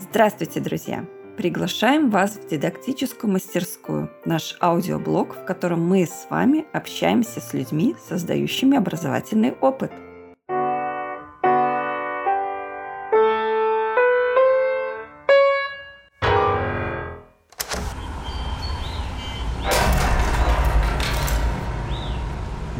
Здравствуйте, 0.00 0.60
друзья! 0.60 1.04
Приглашаем 1.36 2.08
вас 2.08 2.36
в 2.36 2.48
дидактическую 2.48 3.32
мастерскую, 3.32 4.08
наш 4.24 4.56
аудиоблог, 4.60 5.34
в 5.34 5.44
котором 5.44 5.84
мы 5.86 6.06
с 6.06 6.28
вами 6.30 6.66
общаемся 6.72 7.40
с 7.40 7.52
людьми, 7.52 7.96
создающими 8.08 8.78
образовательный 8.78 9.52
опыт. 9.60 9.90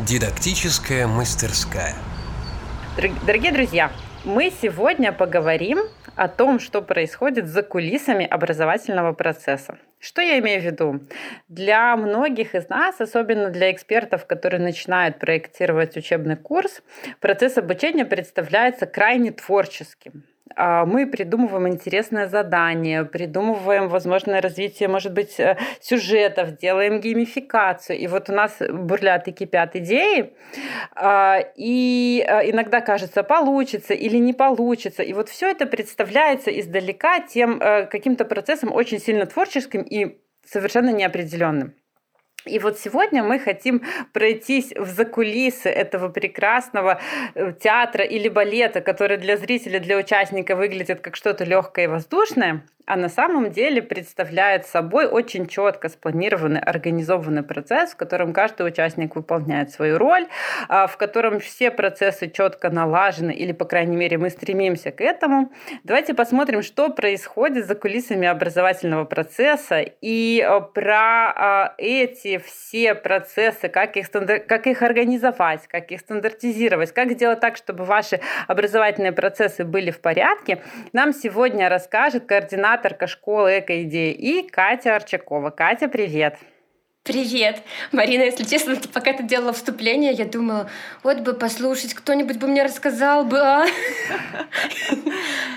Дидактическая 0.07 1.09
мастерская. 1.09 1.96
Дорогие 3.27 3.53
друзья, 3.53 3.91
мы 4.25 4.53
сегодня 4.62 5.12
поговорим 5.12 5.80
о 6.19 6.27
том, 6.27 6.59
что 6.59 6.82
происходит 6.82 7.46
за 7.46 7.62
кулисами 7.62 8.27
образовательного 8.27 9.13
процесса. 9.13 9.79
Что 10.00 10.21
я 10.21 10.40
имею 10.40 10.61
в 10.61 10.64
виду? 10.64 11.00
Для 11.46 11.96
многих 11.96 12.57
из 12.57 12.68
нас, 12.68 13.00
особенно 13.00 13.50
для 13.50 13.71
экспертов, 13.71 14.26
которые 14.26 14.61
начинают 14.61 15.21
проектировать 15.21 15.96
учебный 15.96 16.36
курс, 16.36 16.82
процесс 17.21 17.57
обучения 17.57 18.04
представляется 18.04 18.86
крайне 18.86 19.31
творческим. 19.31 20.25
А, 20.57 20.84
мы 20.84 21.07
придумываем 21.07 21.68
интересное 21.68 22.29
задание, 22.29 23.04
придумываем 23.04 23.89
возможное 23.89 24.40
развитие, 24.40 24.89
может 24.89 25.12
быть, 25.12 25.39
э, 25.40 25.56
сюжетов, 25.80 26.56
делаем 26.56 27.00
геймификацию. 27.00 27.98
И 27.98 28.06
вот 28.06 28.30
у 28.30 28.32
нас 28.32 28.58
бурлят 28.61 29.29
и 29.29 29.32
кипят 29.32 29.76
идеи, 29.76 30.34
а, 30.94 31.39
и 31.56 32.25
э, 32.27 32.50
иногда 32.50 32.80
кажется, 32.80 33.22
получится 33.22 33.94
или 33.94 34.16
не 34.16 34.33
получится. 34.33 35.03
И 35.03 35.12
вот 35.12 35.28
все 35.28 35.50
это 35.50 35.66
представляется 35.66 36.50
издалека 36.50 37.20
тем 37.20 37.61
э, 37.61 37.86
каким-то 37.86 38.25
процессом 38.25 38.72
очень 38.72 39.00
сильно 39.00 39.27
творческим 39.27 39.83
и 39.83 40.19
совершенно 40.44 40.91
неопределенным. 40.91 41.75
И 42.49 42.59
вот 42.59 42.79
сегодня 42.79 43.23
мы 43.23 43.39
хотим 43.39 43.83
пройтись 44.13 44.73
в 44.77 44.87
закулисы 44.87 45.69
этого 45.69 46.09
прекрасного 46.09 47.01
э, 47.35 47.53
театра 47.61 48.05
или 48.05 48.29
балета, 48.29 48.81
который 48.81 49.17
для 49.19 49.37
зрителя, 49.37 49.81
для 49.81 49.97
участника 49.99 50.57
выглядит 50.57 51.01
как 51.01 51.17
что-то 51.17 51.45
легкое 51.45 51.85
и 51.85 51.89
воздушное, 51.89 52.63
а 52.89 52.97
на 52.97 53.11
самом 53.11 53.51
деле 53.51 53.83
представляет 53.83 54.67
собой 54.67 55.07
очень 55.07 55.47
четко 55.47 55.91
спланированный, 55.91 56.61
организованный 56.61 57.43
процесс, 57.43 57.91
в 57.91 57.97
котором 57.97 58.33
каждый 58.33 58.67
участник 58.67 59.15
выполняет 59.15 59.71
свою 59.71 59.99
роль, 59.99 60.27
а, 60.69 60.87
в 60.87 60.97
котором 60.97 61.39
все 61.39 61.71
процессы 61.71 62.31
четко 62.31 62.71
налажены, 62.71 63.33
или, 63.33 63.53
по 63.53 63.67
крайней 63.67 63.97
мере, 63.97 64.17
мы 64.17 64.31
стремимся 64.31 64.91
к 64.91 65.03
этому. 65.03 65.53
Давайте 65.85 66.15
посмотрим, 66.15 66.63
что 66.63 66.89
происходит 66.89 67.67
за 67.67 67.75
кулисами 67.75 68.27
образовательного 68.27 69.05
процесса 69.05 69.85
и 70.01 70.41
а, 70.41 70.61
про 70.61 71.33
а, 71.37 71.75
все 72.39 72.94
процессы, 72.94 73.69
как 73.69 73.97
их, 73.97 74.11
как 74.11 74.67
их 74.67 74.83
организовать, 74.83 75.69
как 75.69 75.92
их 75.92 76.00
стандартизировать, 76.00 76.92
как 76.92 77.12
сделать 77.12 77.41
так, 77.41 77.56
чтобы 77.56 77.84
ваши 77.84 78.20
образовательные 78.48 79.12
процессы 79.12 79.64
были 79.64 79.91
в 79.91 80.00
порядке, 80.00 80.62
нам 80.92 81.12
сегодня 81.12 81.69
расскажет 81.69 82.27
координатор 82.27 82.89
кураторка 82.89 83.06
школы 83.06 83.58
«Эко-идеи» 83.58 84.12
и 84.12 84.48
Катя 84.48 84.97
Арчакова. 84.97 85.50
Катя, 85.50 85.89
привет! 85.89 86.39
Привет. 87.03 87.62
Марина, 87.92 88.22
если 88.22 88.45
честно, 88.45 88.77
пока 88.92 89.12
ты 89.14 89.23
делала 89.23 89.52
вступление, 89.52 90.12
я 90.12 90.27
думала, 90.27 90.69
вот 91.02 91.20
бы 91.20 91.33
послушать, 91.33 91.95
кто-нибудь 91.95 92.36
бы 92.39 92.47
мне 92.47 92.62
рассказал 92.62 93.25
бы, 93.25 93.39
а? 93.39 93.67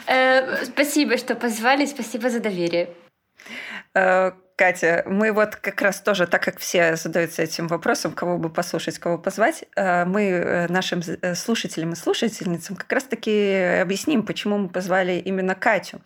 Э, 0.08 0.66
спасибо, 0.66 1.18
что 1.18 1.36
позвали, 1.36 1.86
спасибо 1.86 2.30
за 2.30 2.40
доверие. 2.40 2.90
Э, 3.94 4.32
Катя, 4.58 5.04
мы 5.08 5.32
вот 5.32 5.56
как 5.56 5.82
раз 5.82 6.02
тоже, 6.02 6.28
так 6.28 6.44
как 6.44 6.60
все 6.60 6.96
задаются 6.96 7.42
этим 7.42 7.68
вопросом, 7.68 8.12
кого 8.12 8.38
бы 8.38 8.50
послушать, 8.50 9.00
кого 9.00 9.18
позвать, 9.18 9.64
э, 9.76 10.06
мы 10.06 10.22
э, 10.22 10.68
нашим 10.68 11.02
слушателям 11.34 11.94
и 11.94 11.96
слушательницам 11.96 12.76
как 12.76 12.92
раз-таки 12.92 13.80
объясним, 13.82 14.24
почему 14.24 14.60
мы 14.60 14.70
позвали 14.70 15.14
именно 15.14 15.56
Катю. 15.56 16.00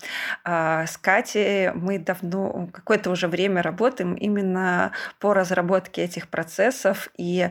А, 0.46 0.86
с 0.86 0.98
Катей 0.98 1.72
мы 1.72 2.00
давно, 2.00 2.70
какое-то 2.72 3.10
уже 3.10 3.28
время 3.28 3.62
работаем 3.62 4.14
именно 4.14 4.94
по 5.20 5.34
разработке 5.34 6.04
этих 6.04 6.30
процессов 6.30 7.10
и 7.18 7.50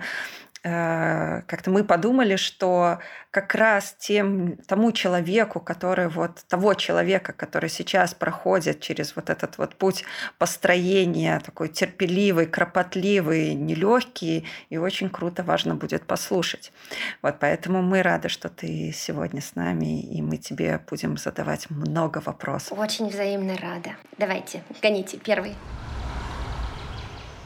как-то 0.64 1.70
мы 1.70 1.84
подумали, 1.84 2.36
что 2.36 2.98
как 3.30 3.54
раз 3.54 3.94
тем, 3.98 4.56
тому 4.66 4.92
человеку, 4.92 5.60
который 5.60 6.08
вот, 6.08 6.42
того 6.48 6.72
человека, 6.72 7.34
который 7.34 7.69
сейчас 7.69 8.14
проходит 8.14 8.80
через 8.80 9.14
вот 9.14 9.28
этот 9.28 9.58
вот 9.58 9.76
путь 9.76 10.04
построения, 10.38 11.38
такой 11.41 11.69
терпеливый, 11.69 12.47
кропотливый, 12.47 13.52
нелегкий, 13.52 14.47
и 14.70 14.78
очень 14.78 15.10
круто, 15.10 15.42
важно 15.42 15.75
будет 15.75 16.06
послушать. 16.06 16.72
Вот 17.20 17.36
поэтому 17.41 17.82
мы 17.82 18.02
рады, 18.02 18.31
что 18.31 18.48
ты 18.48 18.91
сегодня 18.94 19.42
с 19.42 19.56
нами, 19.56 20.00
и 20.00 20.22
мы 20.22 20.38
тебе 20.38 20.81
будем 20.88 21.19
задавать 21.19 21.69
много 21.69 22.22
вопросов. 22.25 22.78
Очень 22.78 23.08
взаимно 23.08 23.58
рада. 23.58 23.96
Давайте, 24.16 24.62
гоните 24.81 25.19
первый. 25.19 25.54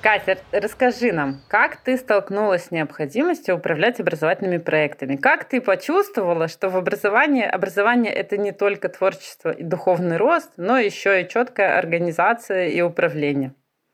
Катя, 0.08 0.38
расскажи 0.52 1.12
нам, 1.12 1.42
как 1.48 1.76
ты 1.82 1.98
столкнулась 1.98 2.64
с 2.64 2.70
необходимостью 2.70 3.56
управлять 3.56 4.00
образовательными 4.00 4.56
проектами? 4.56 5.16
Как 5.16 5.44
ты 5.44 5.60
почувствовала, 5.60 6.48
что 6.48 6.70
в 6.70 6.78
образовании 6.78 7.44
образование 7.44 8.10
это 8.10 8.38
не 8.38 8.52
только 8.52 8.88
творчество 8.88 9.50
и 9.50 9.62
духовный 9.62 10.16
рост, 10.16 10.52
но 10.56 10.78
еще 10.78 11.20
и 11.20 11.28
четкая 11.28 11.76
организация 11.76 12.68
и 12.68 12.80
управление? 12.80 13.52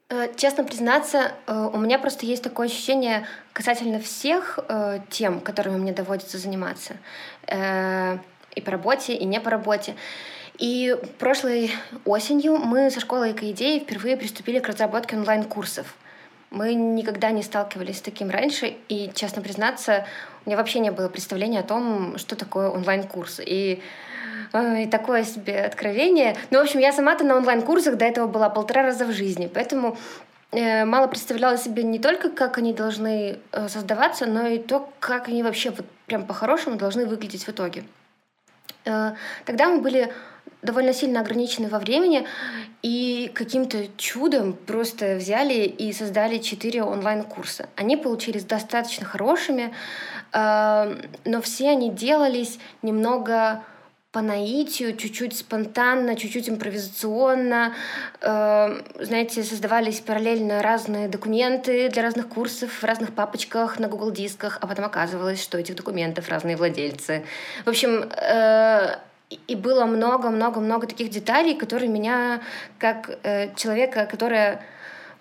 Э, 0.08 0.28
честно 0.36 0.62
признаться, 0.62 1.32
э, 1.48 1.70
у 1.72 1.78
меня 1.78 1.98
просто 1.98 2.26
есть 2.26 2.44
такое 2.44 2.68
ощущение 2.68 3.26
касательно 3.52 3.98
всех 3.98 4.60
э, 4.68 5.00
тем, 5.10 5.40
которыми 5.40 5.78
мне 5.78 5.90
доводится 5.92 6.38
заниматься. 6.38 6.94
И 7.48 8.60
по 8.60 8.70
работе, 8.70 9.14
и 9.16 9.24
не 9.24 9.40
по 9.40 9.50
работе. 9.50 9.96
И 10.58 10.96
прошлой 11.18 11.72
осенью 12.04 12.58
мы 12.58 12.88
со 12.92 13.00
школой 13.00 13.32
«Эко-идеи» 13.32 13.80
впервые 13.80 14.16
приступили 14.16 14.60
к 14.60 14.68
разработке 14.68 15.16
онлайн-курсов. 15.16 15.96
Мы 16.50 16.74
никогда 16.74 17.30
не 17.30 17.42
сталкивались 17.42 17.98
с 17.98 18.02
таким 18.02 18.30
раньше, 18.30 18.76
и, 18.88 19.10
честно 19.14 19.42
признаться, 19.42 20.06
у 20.44 20.50
меня 20.50 20.56
вообще 20.56 20.78
не 20.78 20.90
было 20.90 21.08
представления 21.08 21.60
о 21.60 21.64
том, 21.64 22.18
что 22.18 22.36
такое 22.36 22.68
онлайн-курс. 22.68 23.40
И 23.44 23.82
и 24.54 24.86
такое 24.86 25.24
себе 25.24 25.64
откровение. 25.64 26.36
Ну, 26.50 26.60
в 26.60 26.62
общем, 26.62 26.78
я 26.78 26.92
сама-то 26.92 27.24
на 27.24 27.36
онлайн-курсах 27.36 27.96
до 27.96 28.04
этого 28.04 28.28
была 28.28 28.48
полтора 28.48 28.84
раза 28.84 29.04
в 29.04 29.12
жизни, 29.12 29.50
поэтому 29.52 29.96
э, 30.52 30.84
мало 30.84 31.08
представляла 31.08 31.58
себе 31.58 31.82
не 31.82 31.98
только, 31.98 32.30
как 32.30 32.58
они 32.58 32.72
должны 32.72 33.38
э, 33.50 33.68
создаваться, 33.68 34.26
но 34.26 34.46
и 34.46 34.58
то, 34.58 34.88
как 35.00 35.28
они 35.28 35.42
вообще 35.42 35.70
вот 35.70 35.86
прям 36.06 36.24
по-хорошему 36.24 36.76
должны 36.76 37.06
выглядеть 37.06 37.44
в 37.44 37.48
итоге. 37.48 37.82
Э, 38.84 39.14
тогда 39.44 39.68
мы 39.68 39.80
были 39.80 40.12
довольно 40.64 40.92
сильно 40.92 41.20
ограничены 41.20 41.68
во 41.68 41.78
времени, 41.78 42.26
и 42.82 43.30
каким-то 43.34 43.86
чудом 43.96 44.52
просто 44.52 45.16
взяли 45.16 45.62
и 45.62 45.92
создали 45.92 46.38
четыре 46.38 46.82
онлайн-курса. 46.82 47.68
Они 47.76 47.96
получились 47.96 48.44
достаточно 48.44 49.06
хорошими, 49.06 49.72
э, 50.32 50.96
но 51.24 51.40
все 51.42 51.70
они 51.70 51.90
делались 51.90 52.58
немного 52.82 53.62
по 54.14 54.20
наитию, 54.20 54.96
чуть-чуть 54.96 55.36
спонтанно, 55.36 56.14
чуть-чуть 56.14 56.48
импровизационно. 56.48 57.74
Э, 58.20 58.80
знаете, 59.00 59.42
создавались 59.42 60.00
параллельно 60.00 60.62
разные 60.62 61.08
документы 61.08 61.88
для 61.88 62.02
разных 62.02 62.28
курсов 62.28 62.70
в 62.70 62.84
разных 62.84 63.12
папочках 63.12 63.78
на 63.78 63.88
Google 63.88 64.12
дисках, 64.12 64.58
а 64.60 64.66
потом 64.66 64.84
оказывалось, 64.84 65.42
что 65.42 65.58
этих 65.58 65.74
документов 65.74 66.28
разные 66.28 66.56
владельцы. 66.56 67.24
В 67.64 67.68
общем, 67.68 68.08
э, 68.10 68.98
и 69.30 69.54
было 69.54 69.84
много-много-много 69.84 70.86
таких 70.86 71.10
деталей, 71.10 71.54
которые 71.54 71.88
меня, 71.88 72.42
как 72.78 73.18
э, 73.22 73.54
человека, 73.54 74.06
которая 74.06 74.62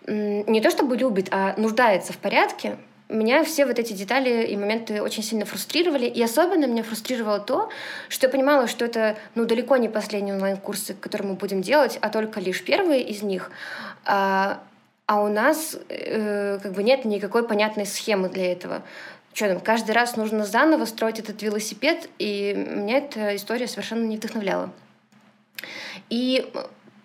э, 0.05 0.43
не 0.49 0.61
то 0.61 0.69
чтобы 0.69 0.97
любит, 0.97 1.27
а 1.31 1.53
нуждается 1.57 2.13
в 2.13 2.17
порядке, 2.17 2.77
меня 3.09 3.43
все 3.43 3.65
вот 3.65 3.79
эти 3.79 3.93
детали 3.93 4.45
и 4.45 4.57
моменты 4.57 5.01
очень 5.01 5.23
сильно 5.23 5.45
фрустрировали. 5.45 6.05
И 6.05 6.21
особенно 6.21 6.65
меня 6.65 6.83
фрустрировало 6.83 7.39
то, 7.39 7.69
что 8.09 8.27
я 8.27 8.31
понимала, 8.31 8.67
что 8.67 8.85
это 8.85 9.17
ну, 9.35 9.45
далеко 9.45 9.77
не 9.77 9.89
последние 9.89 10.35
онлайн-курсы, 10.35 10.95
которые 10.95 11.29
мы 11.29 11.35
будем 11.35 11.61
делать, 11.61 11.97
а 12.01 12.09
только 12.09 12.39
лишь 12.39 12.63
первые 12.63 13.03
из 13.03 13.21
них. 13.21 13.51
А, 14.05 14.63
а 15.05 15.21
у 15.21 15.27
нас 15.27 15.77
э, 15.89 16.59
как 16.61 16.73
бы 16.73 16.81
нет 16.81 17.05
никакой 17.05 17.47
понятной 17.47 17.85
схемы 17.85 18.29
для 18.29 18.51
этого 18.51 18.81
что 19.33 19.49
там, 19.49 19.59
каждый 19.59 19.91
раз 19.91 20.15
нужно 20.15 20.45
заново 20.45 20.85
строить 20.85 21.19
этот 21.19 21.41
велосипед, 21.41 22.09
и 22.19 22.53
меня 22.53 22.99
эта 22.99 23.35
история 23.35 23.67
совершенно 23.67 24.05
не 24.05 24.17
вдохновляла. 24.17 24.71
И 26.09 26.51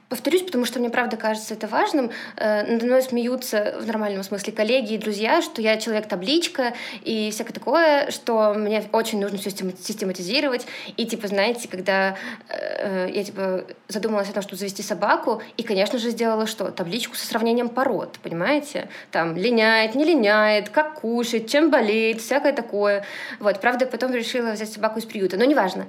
повторюсь, 0.09 0.43
потому 0.43 0.65
что 0.65 0.79
мне 0.79 0.91
правда 0.91 1.17
кажется 1.17 1.55
это 1.55 1.67
важным. 1.67 2.11
Э, 2.37 2.65
надо 2.71 2.87
мной 2.87 3.03
смеются 3.03 3.77
в 3.81 3.87
нормальном 3.87 4.23
смысле 4.23 4.53
коллеги 4.53 4.95
и 4.95 4.99
друзья, 4.99 5.43
что 5.43 5.61
я 5.61 5.77
человек-табличка 5.77 6.75
и 7.05 7.31
всякое 7.31 7.53
такое, 7.53 8.11
что 8.11 8.55
мне 8.55 8.85
очень 8.93 9.21
нужно 9.21 9.39
все 9.39 9.51
систематизировать. 9.51 10.67
И, 10.97 11.07
типа, 11.07 11.29
знаете, 11.29 11.69
когда 11.69 12.17
э, 12.49 13.11
я, 13.13 13.25
типа, 13.25 13.65
задумалась 13.89 14.31
о 14.31 14.33
том, 14.33 14.43
чтобы 14.43 14.57
завести 14.57 14.83
собаку, 14.83 15.43
и, 15.57 15.63
конечно 15.63 15.99
же, 15.99 16.11
сделала 16.11 16.47
что? 16.47 16.71
Табличку 16.71 17.15
со 17.15 17.27
сравнением 17.27 17.69
пород, 17.69 18.19
понимаете? 18.23 18.89
Там, 19.11 19.37
линяет, 19.37 19.95
не 19.95 20.05
линяет, 20.05 20.71
как 20.71 21.01
кушает, 21.01 21.49
чем 21.49 21.71
болеет, 21.71 22.21
всякое 22.21 22.53
такое. 22.53 23.05
Вот, 23.41 23.61
правда, 23.61 23.87
потом 23.87 24.15
решила 24.15 24.53
взять 24.53 24.73
собаку 24.73 24.99
из 24.99 25.05
приюта, 25.05 25.37
но 25.37 25.45
неважно. 25.45 25.87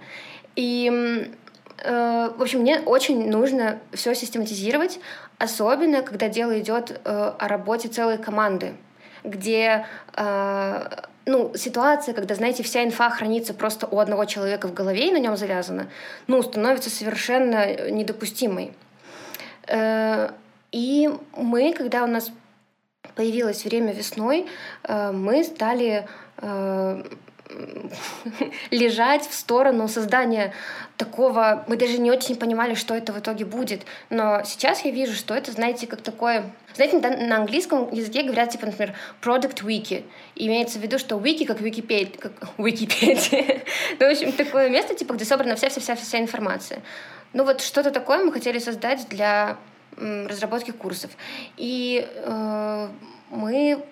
И 0.56 1.32
в 1.84 2.42
общем, 2.42 2.60
мне 2.62 2.80
очень 2.80 3.30
нужно 3.30 3.80
все 3.94 4.14
систематизировать, 4.14 5.00
особенно 5.38 6.02
когда 6.02 6.28
дело 6.28 6.60
идет 6.60 7.00
э, 7.04 7.34
о 7.40 7.48
работе 7.48 7.88
целой 7.88 8.18
команды, 8.18 8.74
где 9.24 9.86
э, 10.16 10.90
ну, 11.26 11.52
ситуация, 11.56 12.14
когда, 12.14 12.36
знаете, 12.36 12.64
вся 12.64 12.84
инфа 12.84 13.10
хранится 13.10 13.54
просто 13.54 13.88
у 13.88 14.00
одного 14.00 14.26
человека 14.26 14.68
в 14.68 14.74
голове 14.74 15.10
и 15.10 15.12
на 15.12 15.20
нем 15.20 15.38
завязана, 15.38 15.88
ну, 16.28 16.42
становится 16.42 16.90
совершенно 16.90 17.90
недопустимой. 17.90 18.74
И 20.72 21.10
мы, 21.38 21.74
когда 21.74 22.04
у 22.04 22.08
нас 22.08 22.32
появилось 23.16 23.64
время 23.64 23.94
весной, 23.94 24.48
мы 24.88 25.44
стали 25.44 26.08
лежать 28.72 29.28
в 29.28 29.34
сторону 29.34 29.88
создания 29.88 30.54
такого... 30.98 31.66
Мы 31.68 31.78
даже 31.78 31.98
не 31.98 32.12
очень 32.12 32.36
понимали, 32.36 32.76
что 32.76 32.94
это 32.94 33.14
в 33.14 33.20
итоге 33.20 33.46
будет. 33.46 33.82
Но 34.10 34.42
сейчас 34.46 34.86
я 34.86 34.92
вижу, 34.92 35.14
что 35.14 35.34
это, 35.34 35.52
знаете, 35.52 35.88
как 35.88 36.02
такое... 36.02 36.52
Знаете, 36.76 37.00
на 37.00 37.38
английском 37.38 37.92
языке 37.92 38.24
говорят, 38.24 38.52
типа, 38.52 38.68
например, 38.68 38.96
product 39.22 39.64
wiki. 39.64 40.04
Имеется 40.36 40.80
в 40.80 40.82
виду, 40.82 41.00
что 41.00 41.18
wiki 41.18 41.46
как 41.46 41.62
Wikipedia. 41.62 42.18
Как 42.18 42.34
Wikipedia. 42.58 43.66
ну, 44.00 44.08
в 44.08 44.12
общем, 44.12 44.32
такое 44.32 44.70
место, 44.70 44.94
типа, 44.96 45.14
где 45.14 45.26
собрана 45.26 45.56
вся-вся-вся 45.56 46.20
информация. 46.20 46.82
Ну 47.34 47.44
вот 47.44 47.62
что-то 47.62 47.92
такое 47.92 48.24
мы 48.24 48.32
хотели 48.32 48.60
создать 48.60 49.08
для 49.10 49.58
разработки 49.98 50.72
курсов. 50.72 51.12
И 51.58 52.08
э, 52.08 52.88
мы 53.30 53.84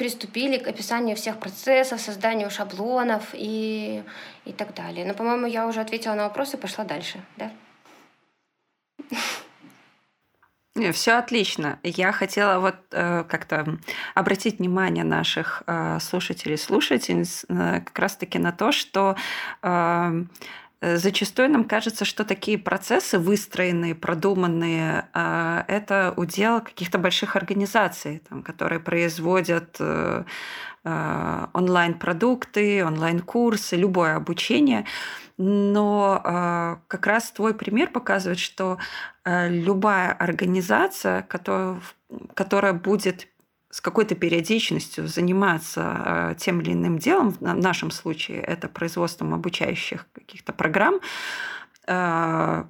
приступили 0.00 0.56
к 0.56 0.66
описанию 0.66 1.14
всех 1.14 1.38
процессов, 1.38 2.00
созданию 2.00 2.50
шаблонов 2.50 3.34
и, 3.34 4.02
и 4.46 4.52
так 4.52 4.72
далее. 4.72 5.04
Но, 5.04 5.12
по-моему, 5.12 5.46
я 5.46 5.66
уже 5.66 5.82
ответила 5.82 6.14
на 6.14 6.22
вопрос 6.22 6.54
и 6.54 6.56
пошла 6.56 6.84
дальше, 6.84 7.20
да? 7.36 7.50
Все 10.92 11.18
отлично. 11.18 11.78
Я 11.82 12.12
хотела 12.12 12.60
вот 12.60 12.76
э, 12.92 13.24
как-то 13.24 13.78
обратить 14.14 14.58
внимание 14.58 15.04
наших 15.04 15.64
э, 15.66 15.98
слушателей 16.00 16.56
слушательниц 16.56 17.44
э, 17.50 17.80
как 17.84 17.98
раз-таки 17.98 18.38
на 18.38 18.52
то, 18.52 18.72
что 18.72 19.16
Э, 19.62 20.24
зачастую 20.80 21.50
нам 21.50 21.64
кажется, 21.64 22.04
что 22.04 22.24
такие 22.24 22.58
процессы 22.58 23.18
выстроенные, 23.18 23.94
продуманные, 23.94 25.08
а, 25.12 25.64
это 25.68 26.14
удел 26.16 26.60
каких-то 26.60 26.98
больших 26.98 27.36
организаций, 27.36 28.22
там, 28.28 28.42
которые 28.42 28.80
производят 28.80 29.76
э, 29.78 30.24
э, 30.84 31.46
онлайн-продукты, 31.52 32.84
онлайн-курсы, 32.84 33.76
любое 33.76 34.16
обучение. 34.16 34.86
Но 35.42 36.80
как 36.86 37.06
раз 37.06 37.30
твой 37.30 37.54
пример 37.54 37.90
показывает, 37.90 38.38
что 38.38 38.76
любая 39.24 40.12
организация, 40.12 41.22
которая, 41.22 41.80
которая 42.34 42.74
будет 42.74 43.26
с 43.70 43.80
какой-то 43.80 44.16
периодичностью 44.16 45.06
заниматься 45.06 46.32
э, 46.32 46.34
тем 46.38 46.60
или 46.60 46.72
иным 46.72 46.98
делом, 46.98 47.30
в 47.30 47.40
нашем 47.40 47.92
случае 47.92 48.40
это 48.40 48.68
производством 48.68 49.32
обучающих 49.32 50.06
каких-то 50.12 50.52
программ, 50.52 51.00
э, 51.86 52.64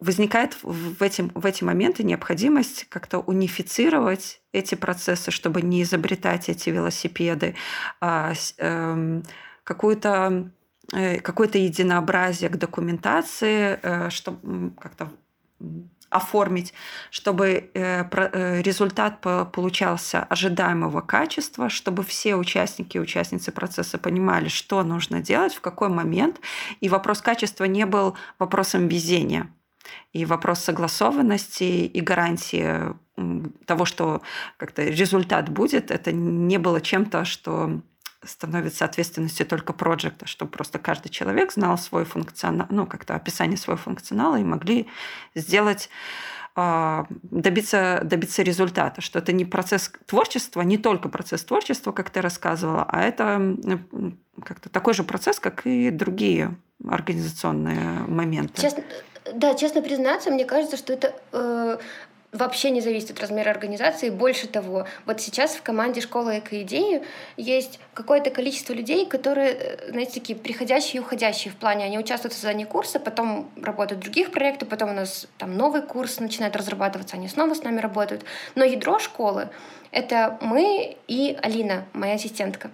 возникает 0.00 0.56
в 0.62 1.02
эти, 1.02 1.30
в 1.34 1.44
эти 1.44 1.62
моменты 1.62 2.04
необходимость 2.04 2.86
как-то 2.88 3.18
унифицировать 3.18 4.40
эти 4.52 4.76
процессы, 4.76 5.30
чтобы 5.30 5.60
не 5.60 5.82
изобретать 5.82 6.48
эти 6.48 6.70
велосипеды, 6.70 7.54
а 8.00 8.32
эм, 8.58 9.24
какую-то 9.64 10.50
э, 10.94 11.20
какое-то 11.20 11.58
единообразие 11.58 12.48
к 12.48 12.56
документации, 12.56 14.08
чтобы 14.08 14.70
как-то 14.80 15.10
оформить, 16.10 16.72
чтобы 17.10 17.70
э, 17.74 18.04
э, 18.04 18.62
результат 18.62 19.20
получался 19.20 20.22
ожидаемого 20.24 21.00
качества, 21.00 21.68
чтобы 21.68 22.02
все 22.02 22.36
участники 22.36 22.96
и 22.96 23.00
участницы 23.00 23.52
процесса 23.52 23.98
понимали, 23.98 24.48
что 24.48 24.82
нужно 24.82 25.20
делать, 25.20 25.54
в 25.54 25.60
какой 25.60 25.88
момент. 25.88 26.40
И 26.80 26.88
вопрос 26.88 27.20
качества 27.20 27.64
не 27.64 27.86
был 27.86 28.16
вопросом 28.38 28.88
везения. 28.88 29.48
И 30.12 30.24
вопрос 30.24 30.60
согласованности 30.60 31.62
и 31.62 32.00
гарантии 32.00 32.94
того, 33.66 33.84
что 33.84 34.22
как-то 34.56 34.84
результат 34.84 35.48
будет, 35.48 35.90
это 35.90 36.12
не 36.12 36.58
было 36.58 36.80
чем-то, 36.80 37.24
что 37.24 37.80
становится 38.24 38.84
ответственностью 38.84 39.46
только 39.46 39.72
проекта, 39.72 40.26
чтобы 40.26 40.50
просто 40.50 40.78
каждый 40.78 41.08
человек 41.08 41.52
знал 41.52 41.78
свой 41.78 42.04
функционал, 42.04 42.66
ну, 42.70 42.86
как-то 42.86 43.14
описание 43.14 43.56
своего 43.56 43.80
функционала 43.80 44.36
и 44.36 44.44
могли 44.44 44.88
сделать 45.34 45.88
а, 46.60 47.06
добиться, 47.10 48.00
добиться 48.02 48.42
результата, 48.42 49.00
что 49.00 49.20
это 49.20 49.32
не 49.32 49.44
процесс 49.44 49.92
творчества, 50.06 50.62
не 50.62 50.76
только 50.76 51.08
процесс 51.08 51.44
творчества, 51.44 51.92
как 51.92 52.10
ты 52.10 52.20
рассказывала, 52.20 52.84
а 52.88 53.02
это 53.02 53.56
как-то 54.44 54.68
такой 54.68 54.94
же 54.94 55.04
процесс, 55.04 55.38
как 55.38 55.66
и 55.66 55.90
другие 55.90 56.56
организационные 56.84 58.00
моменты. 58.08 58.60
Честно, 58.60 58.82
да, 59.34 59.54
честно 59.54 59.82
признаться, 59.82 60.30
мне 60.30 60.44
кажется, 60.44 60.76
что 60.76 60.92
это 60.92 61.14
э, 61.32 61.78
вообще 62.32 62.70
не 62.70 62.80
зависит 62.80 63.10
от 63.10 63.20
размера 63.20 63.50
организации. 63.50 64.10
Больше 64.10 64.48
того, 64.48 64.86
вот 65.06 65.20
сейчас 65.20 65.54
в 65.54 65.62
команде 65.62 66.00
школы 66.00 66.38
«Экоидеи» 66.38 67.02
есть 67.36 67.80
какое-то 67.94 68.30
количество 68.30 68.72
людей, 68.72 69.06
которые, 69.06 69.52
э, 69.52 69.90
знаете, 69.90 70.20
такие 70.20 70.38
приходящие 70.38 70.96
и 70.96 71.00
уходящие 71.00 71.52
в 71.52 71.56
плане. 71.56 71.84
Они 71.84 71.98
участвуют 71.98 72.34
в 72.34 72.36
создании 72.36 72.64
курса, 72.64 73.00
потом 73.00 73.50
работают 73.60 74.00
в 74.00 74.04
других 74.04 74.30
проектах, 74.30 74.68
потом 74.68 74.90
у 74.90 74.94
нас 74.94 75.26
там 75.38 75.56
новый 75.56 75.82
курс 75.82 76.20
начинает 76.20 76.54
разрабатываться, 76.54 77.16
они 77.16 77.28
снова 77.28 77.54
с 77.54 77.62
нами 77.62 77.80
работают. 77.80 78.24
Но 78.54 78.64
ядро 78.64 78.98
школы— 78.98 79.48
это 79.90 80.38
мы 80.42 80.96
и 81.06 81.36
Алина, 81.42 81.86
моя 81.94 82.14
ассистентка. 82.14 82.70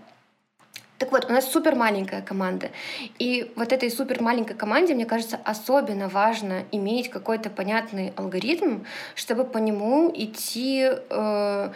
Так 0.98 1.10
вот, 1.10 1.26
у 1.28 1.32
нас 1.32 1.50
супер 1.50 1.74
маленькая 1.74 2.22
команда. 2.22 2.70
И 3.18 3.52
вот 3.56 3.72
этой 3.72 3.90
супер 3.90 4.22
маленькой 4.22 4.54
команде, 4.54 4.94
мне 4.94 5.06
кажется, 5.06 5.40
особенно 5.44 6.08
важно 6.08 6.64
иметь 6.70 7.10
какой-то 7.10 7.50
понятный 7.50 8.12
алгоритм, 8.16 8.84
чтобы 9.16 9.44
по 9.44 9.58
нему 9.58 10.12
идти 10.14 10.88
э, 10.88 11.70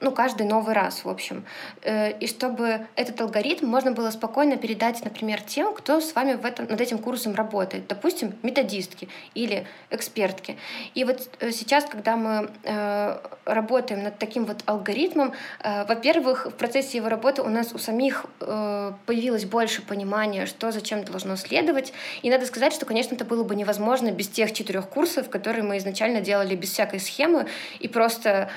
ну, 0.00 0.12
каждый 0.12 0.46
новый 0.46 0.74
раз, 0.74 1.04
в 1.04 1.08
общем. 1.08 1.44
Э, 1.82 2.12
и 2.18 2.26
чтобы 2.26 2.86
этот 2.96 3.20
алгоритм 3.20 3.66
можно 3.66 3.92
было 3.92 4.10
спокойно 4.10 4.56
передать, 4.56 5.04
например, 5.04 5.40
тем, 5.42 5.74
кто 5.74 6.00
с 6.00 6.14
вами 6.14 6.34
в 6.34 6.44
этом, 6.44 6.66
над 6.66 6.80
этим 6.80 6.98
курсом 6.98 7.34
работает. 7.34 7.86
Допустим, 7.86 8.34
методистки 8.42 9.08
или 9.34 9.66
экспертки. 9.90 10.56
И 10.94 11.04
вот 11.04 11.28
э, 11.40 11.50
сейчас, 11.52 11.84
когда 11.84 12.16
мы 12.16 12.50
э, 12.64 13.18
работаем 13.44 14.02
над 14.02 14.18
таким 14.18 14.44
вот 14.44 14.62
алгоритмом, 14.66 15.32
во-первых, 15.62 16.46
в 16.46 16.52
процессе 16.52 16.98
его 16.98 17.08
работы 17.08 17.42
у 17.42 17.48
нас 17.48 17.72
у 17.72 17.78
самих 17.78 18.26
появилось 18.38 19.44
больше 19.44 19.82
понимания, 19.82 20.46
что 20.46 20.70
зачем 20.70 21.04
должно 21.04 21.36
следовать. 21.36 21.92
И 22.22 22.30
надо 22.30 22.46
сказать, 22.46 22.72
что, 22.72 22.86
конечно, 22.86 23.14
это 23.14 23.24
было 23.24 23.44
бы 23.44 23.54
невозможно 23.54 24.10
без 24.10 24.28
тех 24.28 24.52
четырех 24.52 24.88
курсов, 24.88 25.28
которые 25.28 25.64
мы 25.64 25.78
изначально 25.78 26.20
делали 26.20 26.54
без 26.54 26.70
всякой 26.70 27.00
схемы 27.00 27.46
и 27.80 27.88
просто 27.88 28.50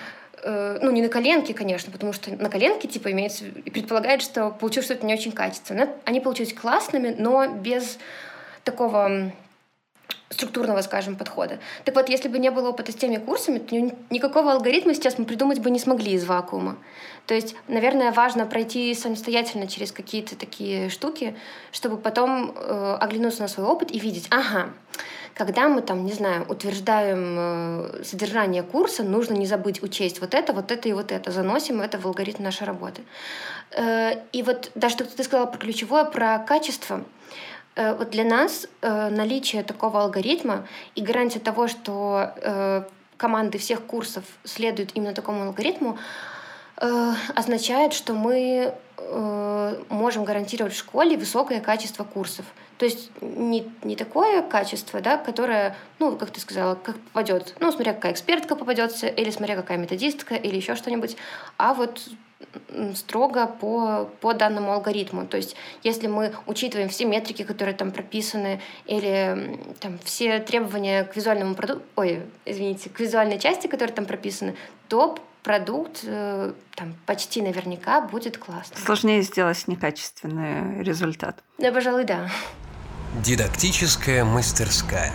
Э, 0.43 0.77
ну, 0.81 0.91
не 0.91 1.01
на 1.01 1.09
коленке, 1.09 1.53
конечно, 1.53 1.91
потому 1.91 2.11
что 2.11 2.31
на 2.31 2.49
коленке, 2.49 2.87
типа, 2.87 3.11
имеется 3.11 3.45
и 3.45 3.69
предполагает, 3.69 4.21
что 4.21 4.51
получилось 4.51 4.85
что-то 4.85 5.05
не 5.05 5.13
очень 5.13 5.31
качественное. 5.31 5.89
Они 6.03 6.19
получились 6.19 6.53
классными, 6.53 7.15
но 7.17 7.47
без 7.47 7.97
такого 8.65 9.31
структурного, 10.29 10.81
скажем, 10.81 11.15
подхода. 11.15 11.59
Так 11.85 11.95
вот, 11.95 12.09
если 12.09 12.27
бы 12.27 12.39
не 12.39 12.51
было 12.51 12.69
опыта 12.69 12.91
с 12.91 12.95
теми 12.95 13.17
курсами, 13.17 13.59
то 13.59 13.75
никакого 14.09 14.51
алгоритма 14.51 14.93
сейчас 14.95 15.17
мы 15.17 15.25
придумать 15.25 15.59
бы 15.59 15.69
не 15.71 15.79
смогли 15.79 16.11
из 16.11 16.25
вакуума. 16.25 16.77
То 17.25 17.33
есть, 17.33 17.55
наверное, 17.67 18.11
важно 18.11 18.45
пройти 18.45 18.93
самостоятельно 18.95 19.67
через 19.67 19.91
какие-то 19.91 20.35
такие 20.35 20.89
штуки, 20.89 21.37
чтобы 21.71 21.97
потом 21.97 22.53
э, 22.55 22.97
оглянуться 22.99 23.43
на 23.43 23.47
свой 23.47 23.65
опыт 23.65 23.91
и 23.91 23.99
видеть, 23.99 24.27
ага, 24.29 24.69
когда 25.33 25.67
мы 25.67 25.81
там, 25.81 26.05
не 26.05 26.13
знаю, 26.13 26.45
утверждаем 26.47 27.35
э, 27.37 28.03
содержание 28.03 28.61
курса, 28.61 29.03
нужно 29.03 29.33
не 29.33 29.47
забыть 29.47 29.81
учесть 29.81 30.21
вот 30.21 30.33
это, 30.33 30.53
вот 30.53 30.71
это 30.71 30.87
и 30.87 30.93
вот 30.93 31.11
это. 31.11 31.31
Заносим 31.31 31.81
это 31.81 31.97
в 31.97 32.05
алгоритм 32.05 32.43
нашей 32.43 32.67
работы. 32.67 33.01
Э, 33.71 34.21
и 34.31 34.43
вот 34.43 34.71
даже 34.75 34.95
что 34.95 35.05
ты 35.05 35.23
сказала 35.23 35.47
про 35.47 35.57
ключевое, 35.57 36.05
про 36.05 36.37
качество. 36.39 37.03
Э, 37.75 37.95
вот 37.95 38.11
для 38.11 38.23
нас 38.23 38.67
наличие 38.81 39.63
такого 39.63 40.01
алгоритма 40.03 40.67
и 40.95 41.01
гарантия 41.01 41.39
того, 41.39 41.67
что 41.67 42.85
команды 43.17 43.57
всех 43.57 43.81
курсов 43.81 44.23
следуют 44.43 44.91
именно 44.93 45.13
такому 45.13 45.43
алгоритму, 45.43 45.97
означает, 46.75 47.93
что 47.93 48.13
мы 48.13 48.73
можем 49.89 50.25
гарантировать 50.25 50.73
в 50.73 50.77
школе 50.77 51.17
высокое 51.17 51.61
качество 51.61 52.03
курсов. 52.03 52.45
То 52.77 52.85
есть 52.85 53.11
не, 53.21 53.71
не 53.83 53.95
такое 53.95 54.41
качество, 54.41 54.99
да, 55.01 55.17
которое, 55.17 55.75
ну, 55.99 56.15
как 56.17 56.31
ты 56.31 56.39
сказала, 56.39 56.75
как 56.75 56.97
попадет, 56.99 57.55
ну, 57.59 57.71
смотря 57.71 57.93
какая 57.93 58.13
экспертка 58.13 58.55
попадется, 58.55 59.07
или 59.07 59.29
смотря 59.29 59.55
какая 59.55 59.77
методистка, 59.77 60.35
или 60.35 60.55
еще 60.55 60.75
что-нибудь, 60.75 61.15
а 61.57 61.73
вот 61.73 62.09
строго 62.95 63.47
по, 63.47 64.09
по 64.21 64.33
данному 64.33 64.73
алгоритму. 64.73 65.25
То 65.25 65.37
есть 65.37 65.55
если 65.81 66.07
мы 66.07 66.33
учитываем 66.45 66.89
все 66.89 67.05
метрики, 67.05 67.43
которые 67.43 67.75
там 67.75 67.91
прописаны, 67.91 68.61
или 68.85 69.59
там, 69.79 69.99
все 70.03 70.39
требования 70.39 71.03
к 71.05 71.15
визуальному 71.15 71.55
продукту, 71.55 71.83
ой, 71.95 72.21
извините, 72.45 72.89
к 72.89 72.99
визуальной 72.99 73.39
части, 73.39 73.67
которые 73.67 73.95
там 73.95 74.05
прописаны, 74.05 74.55
то 74.87 75.17
продукт 75.43 76.01
э, 76.03 76.53
там 76.75 76.95
почти 77.05 77.41
наверняка 77.41 78.01
будет 78.01 78.37
классный. 78.37 78.77
Сложнее 78.77 79.21
сделать 79.21 79.67
некачественный 79.67 80.83
результат. 80.83 81.43
Да, 81.57 81.71
пожалуй, 81.71 82.05
да. 82.05 82.29
Дидактическая 83.21 84.25
мастерская. 84.25 85.13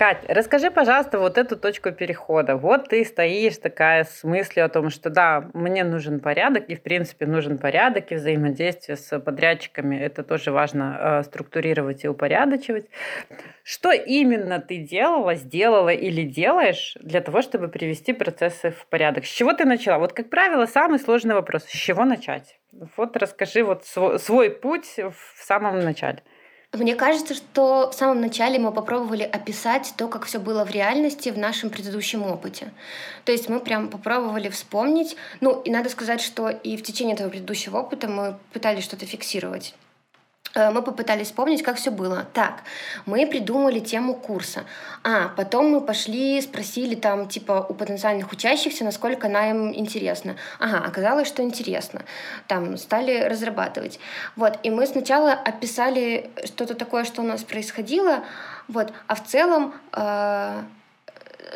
Кать, 0.00 0.24
расскажи, 0.28 0.70
пожалуйста, 0.70 1.18
вот 1.18 1.36
эту 1.36 1.58
точку 1.58 1.92
перехода. 1.92 2.56
Вот 2.56 2.88
ты 2.88 3.04
стоишь 3.04 3.58
такая 3.58 4.04
с 4.04 4.24
мыслью 4.24 4.64
о 4.64 4.70
том, 4.70 4.88
что 4.88 5.10
да, 5.10 5.50
мне 5.52 5.84
нужен 5.84 6.20
порядок, 6.20 6.70
и 6.70 6.74
в 6.74 6.80
принципе 6.80 7.26
нужен 7.26 7.58
порядок, 7.58 8.10
и 8.10 8.14
взаимодействие 8.14 8.96
с 8.96 9.20
подрядчиками. 9.20 9.96
Это 9.96 10.22
тоже 10.22 10.52
важно 10.52 10.98
э, 10.98 11.22
структурировать 11.24 12.04
и 12.04 12.08
упорядочивать. 12.08 12.86
Что 13.62 13.92
именно 13.92 14.58
ты 14.58 14.78
делала, 14.78 15.34
сделала 15.34 15.90
или 15.90 16.22
делаешь 16.22 16.96
для 17.02 17.20
того, 17.20 17.42
чтобы 17.42 17.68
привести 17.68 18.14
процессы 18.14 18.70
в 18.70 18.86
порядок? 18.86 19.26
С 19.26 19.28
чего 19.28 19.52
ты 19.52 19.66
начала? 19.66 19.98
Вот, 19.98 20.14
как 20.14 20.30
правило, 20.30 20.64
самый 20.64 20.98
сложный 20.98 21.34
вопрос. 21.34 21.64
С 21.64 21.72
чего 21.72 22.06
начать? 22.06 22.58
Вот 22.96 23.18
расскажи 23.18 23.62
вот 23.62 23.84
свой, 23.84 24.18
свой 24.18 24.48
путь 24.48 24.96
в 24.96 25.44
самом 25.44 25.80
начале. 25.80 26.22
Мне 26.72 26.94
кажется, 26.94 27.34
что 27.34 27.90
в 27.90 27.94
самом 27.94 28.20
начале 28.20 28.60
мы 28.60 28.70
попробовали 28.70 29.24
описать 29.24 29.92
то, 29.96 30.06
как 30.06 30.24
все 30.24 30.38
было 30.38 30.64
в 30.64 30.70
реальности 30.70 31.30
в 31.30 31.36
нашем 31.36 31.68
предыдущем 31.68 32.22
опыте. 32.22 32.72
То 33.24 33.32
есть 33.32 33.48
мы 33.48 33.58
прям 33.58 33.88
попробовали 33.88 34.48
вспомнить. 34.50 35.16
Ну, 35.40 35.60
и 35.62 35.70
надо 35.70 35.88
сказать, 35.88 36.20
что 36.20 36.48
и 36.48 36.76
в 36.76 36.84
течение 36.84 37.14
этого 37.14 37.28
предыдущего 37.28 37.78
опыта 37.78 38.06
мы 38.06 38.38
пытались 38.52 38.84
что-то 38.84 39.04
фиксировать. 39.04 39.74
Э, 40.54 40.70
мы 40.70 40.82
попытались 40.82 41.28
вспомнить, 41.28 41.62
как 41.62 41.76
все 41.76 41.90
было. 41.90 42.26
Так, 42.32 42.62
мы 43.06 43.26
придумали 43.26 43.80
тему 43.80 44.14
курса. 44.14 44.64
А, 45.04 45.28
потом 45.36 45.70
мы 45.70 45.80
пошли, 45.80 46.40
спросили 46.40 46.94
там, 46.94 47.28
типа, 47.28 47.66
у 47.68 47.74
потенциальных 47.74 48.32
учащихся, 48.32 48.84
насколько 48.84 49.28
она 49.28 49.50
им 49.50 49.74
интересна. 49.74 50.36
Ага, 50.58 50.84
оказалось, 50.84 51.28
что 51.28 51.42
интересно. 51.42 52.02
Там, 52.48 52.76
стали 52.76 53.20
разрабатывать. 53.22 54.00
Вот, 54.36 54.58
и 54.62 54.70
мы 54.70 54.86
сначала 54.86 55.32
описали 55.32 56.30
что-то 56.44 56.74
такое, 56.74 57.04
что 57.04 57.22
у 57.22 57.24
нас 57.24 57.44
происходило, 57.44 58.24
вот, 58.68 58.92
а 59.06 59.14
в 59.14 59.24
целом... 59.24 59.74
Э 59.92 60.62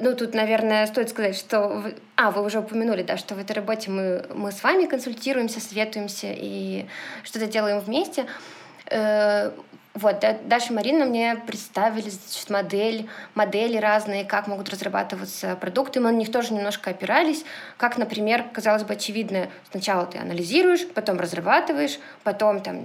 ну, 0.00 0.16
тут, 0.16 0.34
наверное, 0.34 0.86
стоит 0.86 1.10
сказать, 1.10 1.36
что... 1.36 1.84
А, 2.16 2.30
вы 2.30 2.42
уже 2.42 2.58
упомянули, 2.58 3.02
да, 3.02 3.16
что 3.16 3.34
в 3.34 3.38
этой 3.38 3.52
работе 3.52 3.90
мы, 3.90 4.26
мы 4.34 4.50
с 4.50 4.62
вами 4.62 4.86
консультируемся, 4.86 5.60
советуемся 5.60 6.28
и 6.30 6.86
что-то 7.22 7.46
делаем 7.46 7.78
вместе. 7.78 8.26
Э, 8.90 9.50
вот, 9.94 10.24
Даша 10.46 10.72
и 10.72 10.76
Марина 10.76 11.04
мне 11.04 11.36
представили 11.46 12.10
значит, 12.10 12.50
модель, 12.50 13.08
модели 13.36 13.76
разные, 13.76 14.24
как 14.24 14.48
могут 14.48 14.68
разрабатываться 14.68 15.54
продукты. 15.54 16.00
Мы 16.00 16.10
на 16.10 16.16
них 16.16 16.32
тоже 16.32 16.52
немножко 16.52 16.90
опирались. 16.90 17.44
Как, 17.76 17.96
например, 17.96 18.44
казалось 18.52 18.82
бы, 18.82 18.94
очевидно, 18.94 19.48
сначала 19.70 20.04
ты 20.06 20.18
анализируешь, 20.18 20.84
потом 20.94 21.20
разрабатываешь, 21.20 22.00
потом 22.24 22.60
там, 22.60 22.84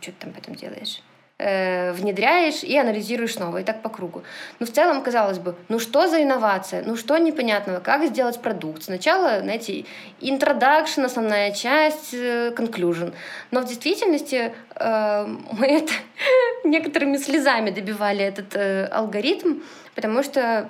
что 0.00 0.12
ты 0.12 0.16
там 0.18 0.32
потом 0.32 0.54
делаешь? 0.54 1.02
Э, 1.38 1.92
внедряешь 1.92 2.62
и 2.62 2.76
анализируешь 2.76 3.34
снова, 3.34 3.58
и 3.58 3.64
так 3.64 3.82
по 3.82 3.88
кругу. 3.88 4.22
Но 4.58 4.66
в 4.66 4.70
целом, 4.70 5.02
казалось 5.02 5.38
бы, 5.38 5.54
ну 5.68 5.78
что 5.78 6.06
за 6.08 6.22
инновация, 6.22 6.82
ну 6.84 6.96
что 6.96 7.16
непонятного, 7.18 7.80
как 7.80 8.04
сделать 8.06 8.40
продукт? 8.40 8.82
Сначала, 8.82 9.40
знаете, 9.40 9.84
introduction, 10.20 11.04
основная 11.04 11.52
часть, 11.52 12.12
э, 12.12 12.52
conclusion. 12.56 13.14
Но 13.50 13.60
в 13.60 13.64
действительности 13.64 14.52
э, 14.74 15.26
мы 15.52 15.66
это 15.66 15.92
некоторыми 16.64 17.16
слезами 17.16 17.70
добивали 17.70 18.24
этот 18.24 18.54
э, 18.56 18.86
алгоритм, 18.86 19.60
потому 19.94 20.22
что 20.22 20.68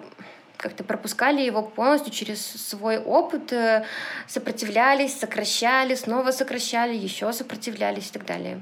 как-то 0.58 0.82
пропускали 0.84 1.40
его 1.40 1.62
полностью 1.62 2.12
через 2.12 2.44
свой 2.44 2.98
опыт, 2.98 3.52
э, 3.52 3.84
сопротивлялись, 4.26 5.18
сокращали, 5.18 5.94
снова 5.94 6.32
сокращали, 6.32 6.94
еще 6.94 7.32
сопротивлялись 7.32 8.08
и 8.08 8.12
так 8.12 8.26
далее. 8.26 8.60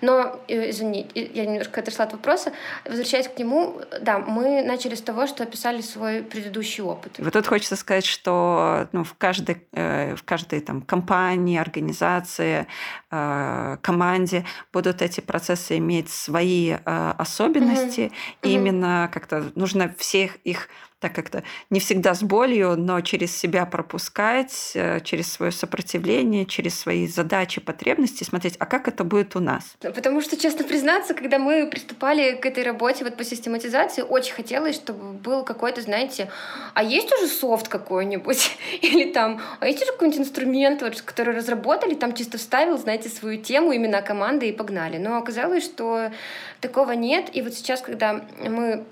Но, 0.00 0.40
э, 0.48 0.70
извини, 0.70 1.06
я 1.14 1.46
немножко 1.46 1.80
отошла 1.80 2.04
от 2.04 2.12
вопроса. 2.12 2.52
Возвращаясь 2.84 3.28
к 3.28 3.38
нему, 3.38 3.80
да, 4.00 4.18
мы 4.18 4.62
начали 4.62 4.94
с 4.94 5.00
того, 5.00 5.26
что 5.26 5.42
описали 5.42 5.80
свой 5.80 6.22
предыдущий 6.22 6.82
опыт. 6.82 7.12
Вот 7.18 7.32
тут 7.32 7.46
хочется 7.46 7.76
сказать, 7.76 8.04
что 8.04 8.88
ну, 8.92 9.04
в, 9.04 9.14
каждой, 9.14 9.66
э, 9.72 10.14
в 10.14 10.22
каждой 10.22 10.60
там, 10.60 10.82
компании, 10.82 11.58
организации, 11.58 12.66
э, 13.10 13.76
команде 13.80 14.44
будут 14.72 15.02
эти 15.02 15.20
процессы 15.20 15.78
иметь 15.78 16.10
свои 16.10 16.76
особенности. 16.84 18.12
Угу. 18.42 18.50
именно 18.50 19.10
как-то 19.12 19.52
нужно 19.54 19.94
всех 19.98 20.36
их 20.44 20.68
так 21.02 21.12
как-то 21.12 21.42
не 21.68 21.80
всегда 21.80 22.14
с 22.14 22.22
болью, 22.22 22.76
но 22.78 23.00
через 23.00 23.36
себя 23.36 23.66
пропускать, 23.66 24.70
э, 24.74 25.00
через 25.00 25.32
свое 25.32 25.50
сопротивление, 25.50 26.46
через 26.46 26.78
свои 26.78 27.08
задачи, 27.08 27.60
потребности, 27.60 28.22
смотреть, 28.22 28.54
а 28.58 28.66
как 28.66 28.86
это 28.86 29.02
будет 29.02 29.34
у 29.34 29.40
нас. 29.40 29.74
Потому 29.80 30.20
что, 30.20 30.36
честно 30.36 30.64
признаться, 30.64 31.14
когда 31.14 31.38
мы 31.38 31.68
приступали 31.68 32.36
к 32.36 32.46
этой 32.46 32.62
работе 32.62 33.04
вот 33.04 33.16
по 33.16 33.24
систематизации, 33.24 34.02
очень 34.02 34.32
хотелось, 34.32 34.76
чтобы 34.76 35.14
был 35.14 35.42
какой-то, 35.42 35.82
знаете, 35.82 36.30
а 36.74 36.84
есть 36.84 37.12
уже 37.12 37.26
софт 37.26 37.66
какой-нибудь? 37.66 38.56
Или 38.82 39.10
там, 39.10 39.40
а 39.58 39.66
есть 39.66 39.82
уже 39.82 39.90
какой-нибудь 39.90 40.20
инструмент, 40.20 40.82
вот, 40.82 41.02
который 41.02 41.34
разработали, 41.34 41.94
там 41.94 42.14
чисто 42.14 42.38
вставил, 42.38 42.78
знаете, 42.78 43.08
свою 43.08 43.42
тему, 43.42 43.74
имена 43.74 44.02
команды 44.02 44.48
и 44.48 44.52
погнали. 44.52 44.98
Но 44.98 45.16
оказалось, 45.16 45.64
что 45.64 46.12
такого 46.60 46.92
нет. 46.92 47.26
И 47.32 47.42
вот 47.42 47.54
сейчас, 47.54 47.80
когда 47.80 48.24
мы 48.38 48.84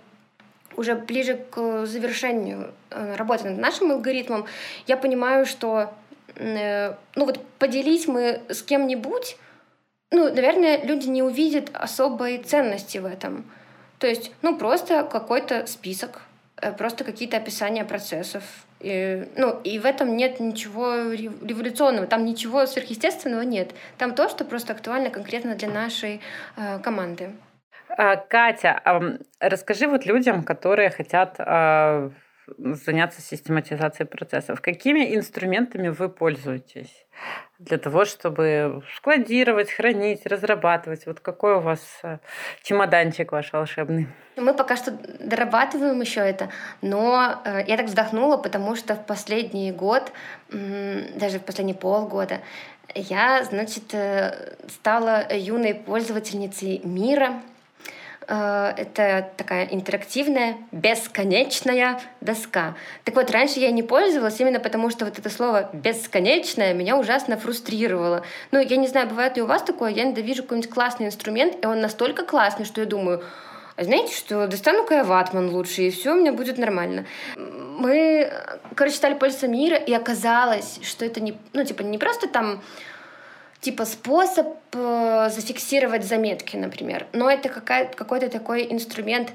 уже 0.76 0.94
ближе 0.94 1.44
к 1.50 1.86
завершению 1.86 2.72
э, 2.90 3.16
работы 3.16 3.50
над 3.50 3.58
нашим 3.58 3.92
алгоритмом, 3.92 4.46
я 4.86 4.96
понимаю, 4.96 5.46
что 5.46 5.92
э, 6.36 6.94
ну 7.14 7.24
вот 7.24 7.44
поделить 7.58 8.08
мы 8.08 8.42
с 8.48 8.62
кем-нибудь, 8.62 9.36
ну, 10.10 10.24
наверное, 10.24 10.82
люди 10.84 11.06
не 11.08 11.22
увидят 11.22 11.70
особой 11.72 12.38
ценности 12.38 12.98
в 12.98 13.04
этом. 13.04 13.44
То 13.98 14.06
есть, 14.06 14.32
ну, 14.42 14.56
просто 14.56 15.04
какой-то 15.04 15.66
список, 15.66 16.22
э, 16.56 16.72
просто 16.72 17.04
какие-то 17.04 17.36
описания 17.36 17.84
процессов. 17.84 18.42
И, 18.80 19.28
ну, 19.36 19.60
и 19.62 19.78
в 19.78 19.84
этом 19.84 20.16
нет 20.16 20.40
ничего 20.40 21.12
революционного, 21.12 22.06
там 22.06 22.24
ничего 22.24 22.66
сверхъестественного 22.66 23.42
нет. 23.42 23.72
Там 23.98 24.14
то, 24.14 24.28
что 24.28 24.44
просто 24.44 24.72
актуально 24.72 25.10
конкретно 25.10 25.54
для 25.54 25.68
нашей 25.68 26.20
э, 26.56 26.78
команды. 26.80 27.30
А, 27.96 28.16
Катя, 28.16 28.80
расскажи 29.40 29.86
вот 29.86 30.06
людям, 30.06 30.42
которые 30.44 30.90
хотят 30.90 31.36
а, 31.38 32.10
заняться 32.58 33.20
систематизацией 33.20 34.08
процессов, 34.08 34.60
какими 34.60 35.14
инструментами 35.16 35.88
вы 35.88 36.08
пользуетесь 36.08 37.06
для 37.58 37.78
того, 37.78 38.04
чтобы 38.04 38.82
складировать, 38.96 39.70
хранить, 39.70 40.26
разрабатывать? 40.26 41.06
Вот 41.06 41.20
какой 41.20 41.56
у 41.56 41.60
вас 41.60 41.80
чемоданчик 42.62 43.32
ваш 43.32 43.52
волшебный? 43.52 44.08
Мы 44.36 44.54
пока 44.54 44.76
что 44.76 44.92
дорабатываем 44.92 46.00
еще 46.00 46.20
это, 46.20 46.48
но 46.80 47.40
э, 47.44 47.64
я 47.66 47.76
так 47.76 47.86
вздохнула, 47.86 48.36
потому 48.36 48.74
что 48.76 48.94
в 48.94 49.04
последний 49.04 49.72
год, 49.72 50.12
даже 50.48 51.38
в 51.38 51.42
последние 51.42 51.76
полгода, 51.76 52.38
я, 52.94 53.44
значит, 53.44 53.92
э, 53.92 54.56
стала 54.68 55.26
юной 55.30 55.74
пользовательницей 55.74 56.80
мира, 56.84 57.42
это 58.30 59.28
такая 59.36 59.64
интерактивная, 59.66 60.56
бесконечная 60.70 62.00
доска. 62.20 62.76
Так 63.04 63.16
вот, 63.16 63.30
раньше 63.30 63.58
я 63.58 63.72
не 63.72 63.82
пользовалась 63.82 64.38
именно 64.40 64.60
потому, 64.60 64.90
что 64.90 65.04
вот 65.04 65.18
это 65.18 65.28
слово 65.28 65.68
«бесконечное» 65.72 66.72
меня 66.72 66.96
ужасно 66.96 67.36
фрустрировало. 67.36 68.24
Ну, 68.52 68.60
я 68.60 68.76
не 68.76 68.86
знаю, 68.86 69.08
бывает 69.08 69.36
ли 69.36 69.42
у 69.42 69.46
вас 69.46 69.62
такое, 69.62 69.90
я 69.90 70.04
иногда 70.04 70.20
вижу 70.20 70.42
какой-нибудь 70.42 70.70
классный 70.70 71.06
инструмент, 71.06 71.56
и 71.62 71.66
он 71.66 71.80
настолько 71.80 72.24
классный, 72.24 72.64
что 72.64 72.80
я 72.80 72.86
думаю, 72.86 73.24
а 73.76 73.84
знаете 73.84 74.14
что, 74.14 74.46
достану-ка 74.46 74.94
я 74.94 75.04
ватман 75.04 75.48
лучше, 75.50 75.82
и 75.82 75.90
все 75.90 76.12
у 76.12 76.16
меня 76.16 76.32
будет 76.32 76.58
нормально. 76.58 77.06
Мы, 77.36 78.30
короче, 78.74 78.94
стали 78.94 79.14
пользоваться 79.14 79.48
мира, 79.48 79.76
и 79.76 79.92
оказалось, 79.92 80.78
что 80.82 81.04
это 81.04 81.20
не, 81.20 81.36
ну, 81.52 81.64
типа, 81.64 81.82
не 81.82 81.98
просто 81.98 82.28
там 82.28 82.62
типа 83.60 83.84
способ 83.84 84.56
э, 84.72 85.28
зафиксировать 85.30 86.04
заметки, 86.04 86.56
например. 86.56 87.06
Но 87.12 87.30
это 87.30 87.48
какой-то 87.48 88.28
такой 88.28 88.66
инструмент, 88.72 89.32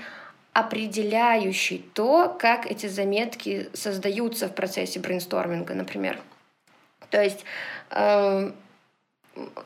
определяющий 0.53 1.85
то, 1.93 2.35
как 2.39 2.65
эти 2.65 2.87
заметки 2.87 3.69
создаются 3.73 4.47
в 4.47 4.55
процессе 4.55 4.99
брейнсторминга, 4.99 5.73
например. 5.73 6.19
То 7.09 7.21
есть 7.21 7.43
э, 7.91 8.51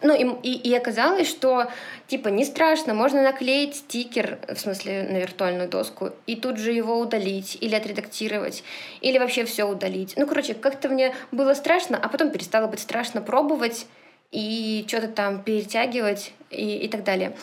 ну 0.01 0.15
и, 0.15 0.49
и, 0.49 0.69
и 0.69 0.75
оказалось, 0.75 1.29
что 1.29 1.67
типа 2.07 2.29
не 2.29 2.43
страшно, 2.43 2.93
можно 2.93 3.21
наклеить 3.21 3.75
стикер, 3.75 4.39
в 4.47 4.57
смысле 4.57 5.07
на 5.09 5.17
виртуальную 5.17 5.69
доску, 5.69 6.11
и 6.25 6.35
тут 6.35 6.57
же 6.57 6.71
его 6.71 6.99
удалить, 6.99 7.57
или 7.61 7.75
отредактировать, 7.75 8.63
или 9.01 9.19
вообще 9.19 9.45
все 9.45 9.65
удалить. 9.65 10.13
Ну, 10.17 10.25
короче, 10.25 10.53
как-то 10.53 10.89
мне 10.89 11.13
было 11.31 11.53
страшно, 11.53 11.99
а 12.01 12.09
потом 12.09 12.31
перестало 12.31 12.67
быть 12.67 12.79
страшно 12.79 13.21
пробовать 13.21 13.85
и 14.31 14.85
что-то 14.87 15.07
там 15.07 15.43
перетягивать 15.43 16.33
и, 16.49 16.77
и 16.77 16.87
так 16.87 17.03
далее. 17.03 17.35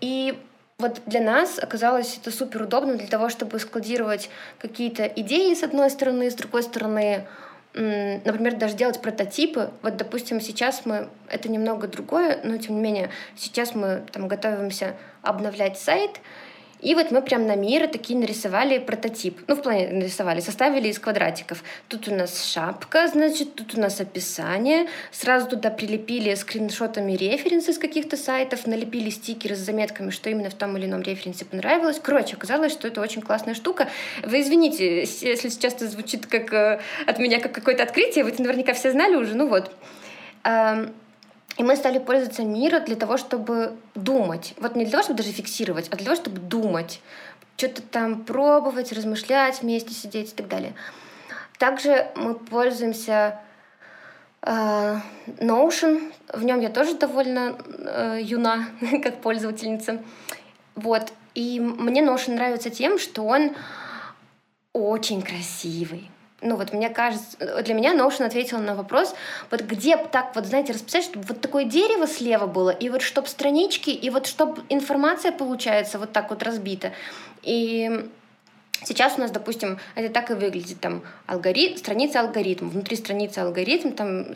И 0.00 0.38
вот 0.78 1.00
для 1.06 1.20
нас 1.20 1.58
оказалось 1.58 2.18
это 2.20 2.30
супер 2.30 2.62
удобно 2.62 2.94
для 2.94 3.06
того, 3.06 3.28
чтобы 3.28 3.58
складировать 3.58 4.28
какие-то 4.58 5.04
идеи 5.04 5.54
с 5.54 5.62
одной 5.62 5.90
стороны, 5.90 6.30
с 6.30 6.34
другой 6.34 6.62
стороны 6.62 7.26
например, 7.74 8.54
даже 8.54 8.74
делать 8.74 9.02
прототипы. 9.02 9.70
Вот, 9.82 9.96
допустим, 9.96 10.40
сейчас 10.40 10.86
мы, 10.86 11.08
это 11.28 11.48
немного 11.48 11.88
другое, 11.88 12.38
но 12.44 12.56
тем 12.56 12.76
не 12.76 12.80
менее, 12.80 13.10
сейчас 13.36 13.74
мы 13.74 14.04
там 14.12 14.28
готовимся 14.28 14.94
обновлять 15.22 15.78
сайт, 15.78 16.20
и 16.84 16.94
вот 16.94 17.10
мы 17.10 17.22
прям 17.22 17.46
на 17.46 17.56
мир 17.56 17.88
такие 17.88 18.18
нарисовали 18.18 18.78
прототип. 18.78 19.40
Ну, 19.46 19.56
в 19.56 19.62
плане 19.62 19.88
нарисовали, 19.88 20.40
составили 20.40 20.88
из 20.88 20.98
квадратиков. 20.98 21.64
Тут 21.88 22.08
у 22.08 22.14
нас 22.14 22.44
шапка, 22.44 23.08
значит, 23.08 23.54
тут 23.54 23.74
у 23.74 23.80
нас 23.80 24.00
описание. 24.00 24.86
Сразу 25.10 25.48
туда 25.48 25.70
прилепили 25.70 26.34
скриншотами 26.34 27.12
референсы 27.12 27.72
с 27.72 27.78
каких-то 27.78 28.18
сайтов, 28.18 28.66
налепили 28.66 29.08
стикеры 29.08 29.56
с 29.56 29.60
заметками, 29.60 30.10
что 30.10 30.28
именно 30.28 30.50
в 30.50 30.54
том 30.54 30.76
или 30.76 30.84
ином 30.84 31.00
референсе 31.00 31.46
понравилось. 31.46 31.98
Короче, 32.02 32.36
оказалось, 32.36 32.72
что 32.72 32.86
это 32.86 33.00
очень 33.00 33.22
классная 33.22 33.54
штука. 33.54 33.88
Вы 34.22 34.42
извините, 34.42 35.00
если 35.00 35.48
сейчас 35.48 35.74
это 35.74 35.88
звучит 35.88 36.26
как 36.26 36.52
э, 36.52 36.80
от 37.06 37.18
меня 37.18 37.40
как 37.40 37.52
какое-то 37.52 37.82
открытие, 37.82 38.24
вы 38.24 38.30
это 38.30 38.42
наверняка 38.42 38.74
все 38.74 38.92
знали 38.92 39.14
уже, 39.14 39.34
ну 39.34 39.48
вот. 39.48 39.72
И 41.56 41.62
мы 41.62 41.76
стали 41.76 41.98
пользоваться 41.98 42.42
мира 42.42 42.80
для 42.80 42.96
того, 42.96 43.16
чтобы 43.16 43.76
думать. 43.94 44.54
Вот 44.58 44.74
не 44.74 44.84
для 44.84 44.92
того, 44.92 45.04
чтобы 45.04 45.18
даже 45.18 45.30
фиксировать, 45.30 45.88
а 45.90 45.96
для 45.96 46.06
того, 46.06 46.16
чтобы 46.16 46.40
думать. 46.40 47.00
Что-то 47.56 47.82
там 47.82 48.24
пробовать, 48.24 48.92
размышлять 48.92 49.62
вместе, 49.62 49.94
сидеть 49.94 50.32
и 50.32 50.34
так 50.34 50.48
далее. 50.48 50.74
Также 51.58 52.10
мы 52.16 52.34
пользуемся 52.34 53.40
э, 54.42 54.96
Notion. 55.38 56.12
В 56.32 56.42
нем 56.42 56.60
я 56.60 56.70
тоже 56.70 56.96
довольно 56.96 57.56
э, 57.66 58.18
юна, 58.20 58.66
как 59.02 59.20
пользовательница. 59.20 60.02
Вот. 60.74 61.12
И 61.36 61.60
мне 61.60 62.02
Notion 62.02 62.34
нравится 62.34 62.70
тем, 62.70 62.98
что 62.98 63.24
он 63.24 63.52
очень 64.72 65.22
красивый 65.22 66.10
ну 66.44 66.56
вот 66.56 66.72
мне 66.72 66.90
кажется, 66.90 67.62
для 67.62 67.74
меня 67.74 67.94
Notion 67.94 68.24
ответила 68.24 68.58
на 68.58 68.74
вопрос, 68.74 69.14
вот 69.50 69.62
где 69.62 69.96
так 69.96 70.34
вот, 70.36 70.46
знаете, 70.46 70.72
расписать, 70.72 71.04
чтобы 71.04 71.24
вот 71.26 71.40
такое 71.40 71.64
дерево 71.64 72.06
слева 72.06 72.46
было, 72.46 72.70
и 72.70 72.88
вот 72.88 73.02
чтобы 73.02 73.28
странички, 73.28 73.90
и 73.90 74.10
вот 74.10 74.26
чтобы 74.26 74.62
информация 74.68 75.32
получается 75.32 75.98
вот 75.98 76.12
так 76.12 76.30
вот 76.30 76.42
разбита. 76.42 76.92
И 77.42 78.08
Сейчас 78.82 79.14
у 79.16 79.20
нас, 79.20 79.30
допустим, 79.30 79.78
это 79.94 80.12
так 80.12 80.30
и 80.30 80.34
выглядит, 80.34 80.78
там 80.80 81.04
алгоритм, 81.26 81.78
страница 81.78 82.20
алгоритм, 82.20 82.68
внутри 82.68 82.96
страницы 82.96 83.38
алгоритм, 83.38 83.92
там 83.92 84.26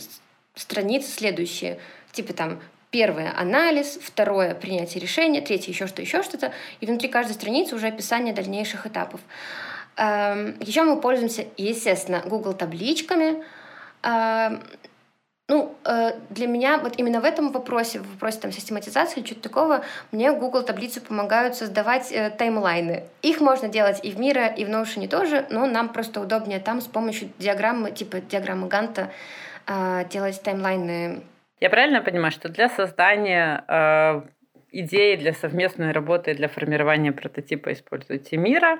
страницы 0.55 1.11
следующие, 1.11 1.79
типа 2.13 2.33
там 2.33 2.59
Первое— 2.91 3.35
анализ, 3.37 3.99
второе— 4.03 4.55
принятие 4.61 5.03
решения, 5.03 5.43
третье— 5.43 5.71
еще 5.73 5.87
что, 5.87 6.01
еще 6.01 6.23
что-то. 6.23 6.55
И 6.81 6.87
внутри 6.87 7.09
каждой 7.09 7.33
страницы 7.33 7.75
уже 7.75 7.89
описание 7.89 8.33
дальнейших 8.33 8.87
этапов. 8.87 9.21
Эм, 9.99 10.57
Еще 10.61 10.85
мы 10.85 11.01
пользуемся, 11.01 11.45
естественно, 11.57 12.23
Google 12.25 12.55
табличками. 12.55 13.43
Эм, 14.05 14.63
ну, 15.49 15.75
э, 15.85 16.13
для 16.31 16.47
меня 16.47 16.79
вот 16.79 16.95
именно 16.99 17.21
в 17.21 17.25
этом 17.25 17.51
вопросе, 17.53 17.99
в 17.99 18.13
вопросе 18.13 18.39
там, 18.41 18.53
систематизации 18.53 19.21
или 19.21 19.27
чего-то 19.27 19.49
такого, 19.49 19.85
мне 20.13 20.31
Google 20.33 20.63
таблицы 20.63 21.01
помогают 21.01 21.57
создавать 21.57 22.13
э, 22.13 22.31
таймлайны. 22.31 23.05
Их 23.23 23.41
можно 23.41 23.69
делать 23.69 24.01
и 24.05 24.13
в 24.13 24.21
Мира, 24.21 24.47
и 24.47 24.65
в 24.65 24.69
Notion 24.69 25.09
тоже, 25.09 25.47
но 25.51 25.67
нам 25.67 25.89
просто 25.89 26.21
удобнее 26.21 26.61
там 26.61 26.81
с 26.81 26.87
помощью 26.87 27.31
диаграммы, 27.39 27.91
типа 27.91 28.21
диаграммы 28.21 28.69
Ганта, 28.69 29.11
э, 29.67 30.05
делать 30.11 30.41
таймлайны. 30.43 31.23
Я 31.61 31.71
правильно 31.71 32.03
понимаю, 32.03 32.31
что 32.31 32.49
для 32.51 32.69
создания 32.69 33.65
э, 33.67 34.23
идеи 34.71 35.17
для 35.17 35.33
совместной 35.33 35.93
работы, 35.93 36.35
для 36.35 36.49
формирования 36.49 37.11
прототипа 37.11 37.73
используйте 37.73 38.37
Мира. 38.37 38.79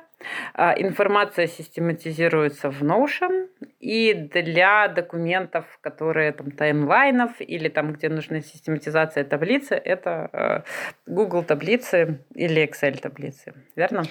А, 0.55 0.75
информация 0.77 1.47
систематизируется 1.47 2.71
в 2.71 2.83
Notion, 2.83 3.49
и 3.81 4.13
для 4.15 4.89
документов, 4.89 5.65
которые 5.81 6.33
там 6.33 6.51
таймлайнов 6.51 7.41
или 7.41 7.69
там, 7.69 7.93
где 7.93 8.09
нужна 8.09 8.41
систематизация 8.41 9.25
таблицы, 9.25 9.75
это 9.75 10.29
а, 10.33 10.65
Google 11.07 11.45
таблицы 11.45 12.21
или 12.35 12.69
Excel 12.69 12.99
таблицы, 12.99 13.55
верно? 13.77 14.03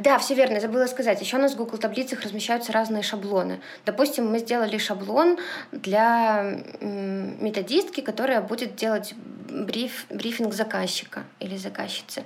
Да, 0.00 0.18
все 0.18 0.34
верно. 0.34 0.58
Забыла 0.60 0.86
сказать. 0.86 1.20
Еще 1.20 1.36
у 1.36 1.40
нас 1.40 1.54
в 1.54 1.56
Google 1.56 1.78
таблицах 1.78 2.22
размещаются 2.22 2.72
разные 2.72 3.02
шаблоны. 3.02 3.60
Допустим, 3.86 4.26
мы 4.26 4.38
сделали 4.38 4.78
шаблон 4.78 5.38
для 5.70 6.58
методистки, 6.80 8.00
которая 8.00 8.40
будет 8.40 8.74
делать 8.74 9.14
бриф, 9.54 10.06
брифинг 10.10 10.52
заказчика 10.52 11.24
или 11.40 11.56
заказчицы. 11.56 12.24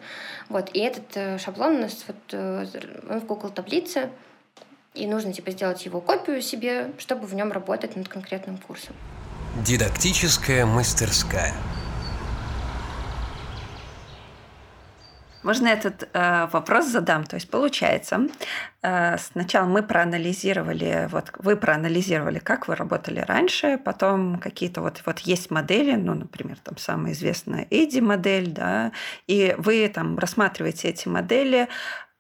Вот. 0.49 0.71
И 0.73 0.81
этот 0.81 1.17
э, 1.17 1.39
шаблон 1.39 1.77
у 1.77 1.81
нас 1.81 2.05
вот, 2.07 2.17
э, 3.19 3.21
в 3.21 3.27
Google 3.27 3.51
таблице, 3.51 4.11
и 4.95 5.07
нужно 5.07 5.33
типа 5.33 5.51
сделать 5.51 5.85
его 5.85 6.01
копию 6.01 6.43
себе, 6.43 6.93
чтобы 6.99 7.27
в 7.27 7.35
нем 7.35 7.53
работать 7.53 7.97
над 7.97 8.09
конкретным 8.09 8.59
курсом. 8.59 8.95
Дидактическая 9.65 10.67
мастерская. 10.67 11.55
Можно 15.43 15.69
этот 15.69 16.09
э, 16.13 16.47
вопрос 16.53 16.87
задам? 16.89 17.25
То 17.25 17.37
есть 17.37 17.49
получается, 17.49 18.29
э, 18.83 19.17
сначала 19.19 19.67
мы 19.67 19.83
проанализировали, 19.83 21.09
вот 21.11 21.33
вы 21.39 21.57
проанализировали, 21.57 22.39
как 22.39 22.69
вы 22.69 22.75
работали 22.75 23.21
раньше, 23.21 23.79
потом 23.83 24.41
какие-то 24.41 24.83
вот 24.83 25.01
вот 25.07 25.21
есть 25.21 25.51
модели, 25.51 25.95
ну, 25.95 26.15
например, 26.15 26.59
там 26.63 26.77
самая 26.77 27.13
известная 27.13 27.67
Эдди 27.71 28.01
модель, 28.01 28.49
да, 28.49 28.93
и 29.27 29.55
вы 29.59 29.89
там 29.89 30.19
рассматриваете 30.19 30.89
эти 30.89 31.09
модели, 31.09 31.69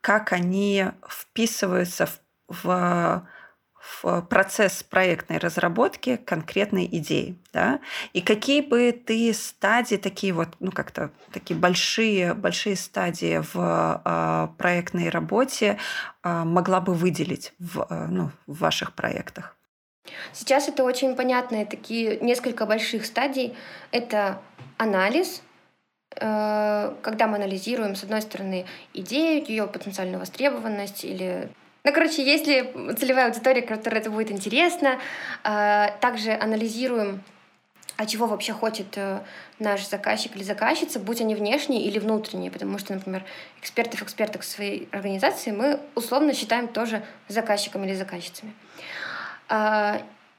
как 0.00 0.32
они 0.32 0.86
вписываются 1.08 2.06
в, 2.06 2.64
в, 2.64 3.28
в 4.02 4.22
процесс 4.22 4.82
проектной 4.82 5.38
разработки 5.38 6.16
конкретной 6.16 6.86
идеи. 6.86 7.36
Да? 7.52 7.80
И 8.12 8.20
какие 8.20 8.60
бы 8.60 8.92
ты 8.92 9.32
стадии, 9.32 9.96
такие 9.96 10.32
вот, 10.32 10.48
ну 10.60 10.70
как-то 10.72 11.10
такие 11.32 11.58
большие, 11.58 12.34
большие 12.34 12.76
стадии 12.76 13.42
в 13.52 14.02
э, 14.04 14.48
проектной 14.56 15.08
работе 15.08 15.78
э, 16.22 16.44
могла 16.44 16.80
бы 16.80 16.94
выделить 16.94 17.52
в, 17.58 17.86
э, 17.88 18.06
ну, 18.06 18.30
в 18.46 18.58
ваших 18.58 18.94
проектах? 18.94 19.56
Сейчас 20.32 20.68
это 20.68 20.84
очень 20.84 21.14
понятные 21.16 21.66
такие 21.66 22.18
несколько 22.20 22.66
больших 22.66 23.04
стадий. 23.04 23.56
Это 23.90 24.40
анализ, 24.78 25.42
когда 26.10 27.26
мы 27.26 27.36
анализируем, 27.36 27.94
с 27.94 28.02
одной 28.02 28.22
стороны, 28.22 28.66
идею, 28.94 29.44
ее 29.46 29.66
потенциальную 29.66 30.18
востребованность 30.18 31.04
или 31.04 31.48
ну, 31.84 31.94
короче, 31.94 32.22
если 32.22 32.94
целевая 32.98 33.28
аудитория, 33.28 33.62
которой 33.62 33.98
это 34.00 34.10
будет 34.10 34.30
интересно, 34.30 34.98
э, 35.42 35.86
также 36.00 36.32
анализируем, 36.32 37.22
а 37.96 38.04
чего 38.04 38.26
вообще 38.26 38.52
хочет 38.52 38.96
э, 38.96 39.20
наш 39.58 39.88
заказчик 39.88 40.36
или 40.36 40.42
заказчица, 40.42 41.00
будь 41.00 41.20
они 41.20 41.34
внешние 41.34 41.82
или 41.82 41.98
внутренние, 41.98 42.50
потому 42.50 42.78
что, 42.78 42.92
например, 42.92 43.24
экспертов, 43.60 44.02
эксперток 44.02 44.42
своей 44.42 44.88
организации 44.92 45.50
мы 45.50 45.80
условно 45.94 46.34
считаем 46.34 46.68
тоже 46.68 47.02
заказчиками 47.28 47.86
или 47.86 47.94
заказчицами. 47.94 48.52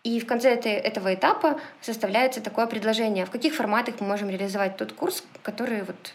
И 0.03 0.19
в 0.19 0.25
конце 0.25 0.53
этой, 0.53 0.71
этого 0.71 1.13
этапа 1.13 1.59
составляется 1.81 2.41
такое 2.41 2.67
предложение, 2.67 3.25
в 3.25 3.31
каких 3.31 3.53
форматах 3.53 3.95
мы 3.99 4.07
можем 4.07 4.29
реализовать 4.29 4.77
тот 4.77 4.93
курс, 4.93 5.23
который, 5.43 5.83
вот, 5.83 6.13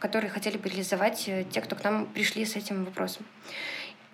который 0.00 0.28
хотели 0.28 0.56
бы 0.56 0.68
реализовать 0.68 1.28
э, 1.28 1.44
те, 1.44 1.60
кто 1.60 1.76
к 1.76 1.84
нам 1.84 2.06
пришли 2.06 2.44
с 2.44 2.56
этим 2.56 2.84
вопросом. 2.84 3.24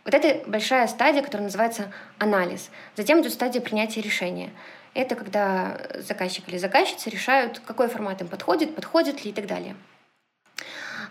Вот 0.04 0.14
это 0.14 0.48
большая 0.48 0.87
стадия, 0.87 1.22
которая 1.22 1.44
называется 1.46 1.92
анализ. 2.18 2.70
Затем 2.96 3.20
идет 3.20 3.33
стадия 3.33 3.61
принятия 3.61 4.00
решения. 4.00 4.50
Это 4.94 5.14
когда 5.14 5.78
заказчик 5.96 6.48
или 6.48 6.59
заказчица 6.59 7.11
решают, 7.11 7.61
какой 7.61 7.88
формат 7.88 8.20
им 8.20 8.28
подходит, 8.28 8.74
подходит 8.74 9.24
ли 9.24 9.31
и 9.31 9.35
так 9.35 9.46
далее. 9.46 9.76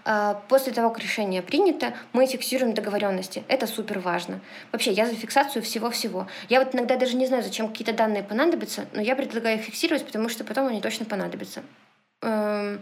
А, 0.09 0.41
после 0.47 0.71
того, 0.71 0.89
как 0.89 1.03
решение 1.03 1.41
принято, 1.41 1.93
мы 2.13 2.27
фиксируем 2.27 2.73
договоренности. 2.73 3.43
Это 3.49 3.67
супер 3.67 3.99
важно. 3.99 4.39
Вообще, 4.71 4.93
я 4.93 5.05
за 5.05 5.13
фиксацию 5.13 5.61
всего-всего. 5.61 6.27
Я 6.47 6.63
вот 6.63 6.73
иногда 6.73 6.95
даже 6.95 7.17
не 7.17 7.25
знаю, 7.25 7.43
зачем 7.43 7.67
какие-то 7.67 7.91
данные 7.91 8.23
понадобятся, 8.23 8.85
но 8.93 9.01
я 9.01 9.17
предлагаю 9.17 9.57
их 9.57 9.65
фиксировать, 9.65 10.05
потому 10.05 10.29
что 10.29 10.45
потом 10.45 10.67
они 10.67 10.79
точно 10.79 11.05
понадобятся. 11.05 11.61
Эм, 12.21 12.81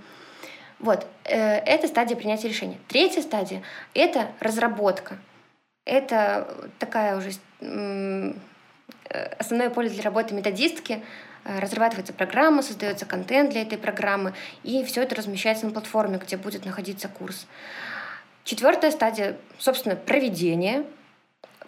вот, 0.78 1.08
э, 1.24 1.58
это 1.66 1.88
стадия 1.88 2.16
принятия 2.16 2.48
решения. 2.48 2.78
Третья 2.88 3.24
стадия— 3.24 3.64
это 3.96 4.28
разработка. 4.40 5.18
Это 5.84 6.70
такая 6.78 7.18
уже 7.18 7.32
э, 7.60 8.34
основное 9.40 9.72
поле 9.72 9.90
для 9.90 10.04
работы 10.04 10.36
методистки— 10.36 11.04
разрабатывается 11.46 12.12
программа, 12.12 12.62
создается 12.62 13.06
контент 13.06 13.52
для 13.52 13.62
этой 13.62 13.78
программы, 13.78 14.34
и 14.64 14.84
все 14.84 15.04
это 15.04 15.16
размещается 15.16 15.66
на 15.66 15.72
платформе, 15.72 16.18
где 16.18 16.38
будет 16.38 16.66
находиться 16.66 17.08
курс. 17.08 17.48
Четвертая 18.44 18.92
стадия, 18.92 19.38
собственно, 19.58 19.96
проведение 19.96 20.86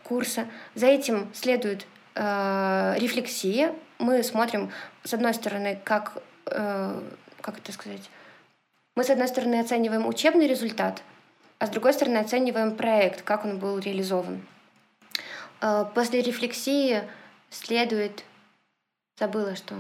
курса. 0.04 0.48
За 0.76 0.88
этим 0.88 1.30
следует 1.34 1.86
э, 2.16 2.96
рефлексия. 2.98 3.74
Мы 4.00 4.24
смотрим, 4.24 4.72
с 5.04 5.14
одной 5.14 5.34
стороны, 5.34 5.80
как, 5.84 6.22
э, 6.46 7.02
как 7.42 7.58
это 7.58 7.72
сказать, 7.72 8.10
мы, 8.96 9.04
с 9.04 9.10
одной 9.10 9.28
стороны, 9.28 9.60
оцениваем 9.60 10.08
учебный 10.08 10.48
результат, 10.48 11.04
а 11.60 11.68
с 11.68 11.70
другой 11.70 11.94
стороны, 11.94 12.18
оцениваем 12.18 12.76
проект, 12.76 13.22
как 13.22 13.46
он 13.46 13.60
был 13.60 13.80
реализован. 13.80 14.46
Э, 15.62 15.86
после 15.94 16.22
рефлексии 16.22 17.04
следует 17.50 18.24
Забыла, 19.20 19.56
что. 19.56 19.76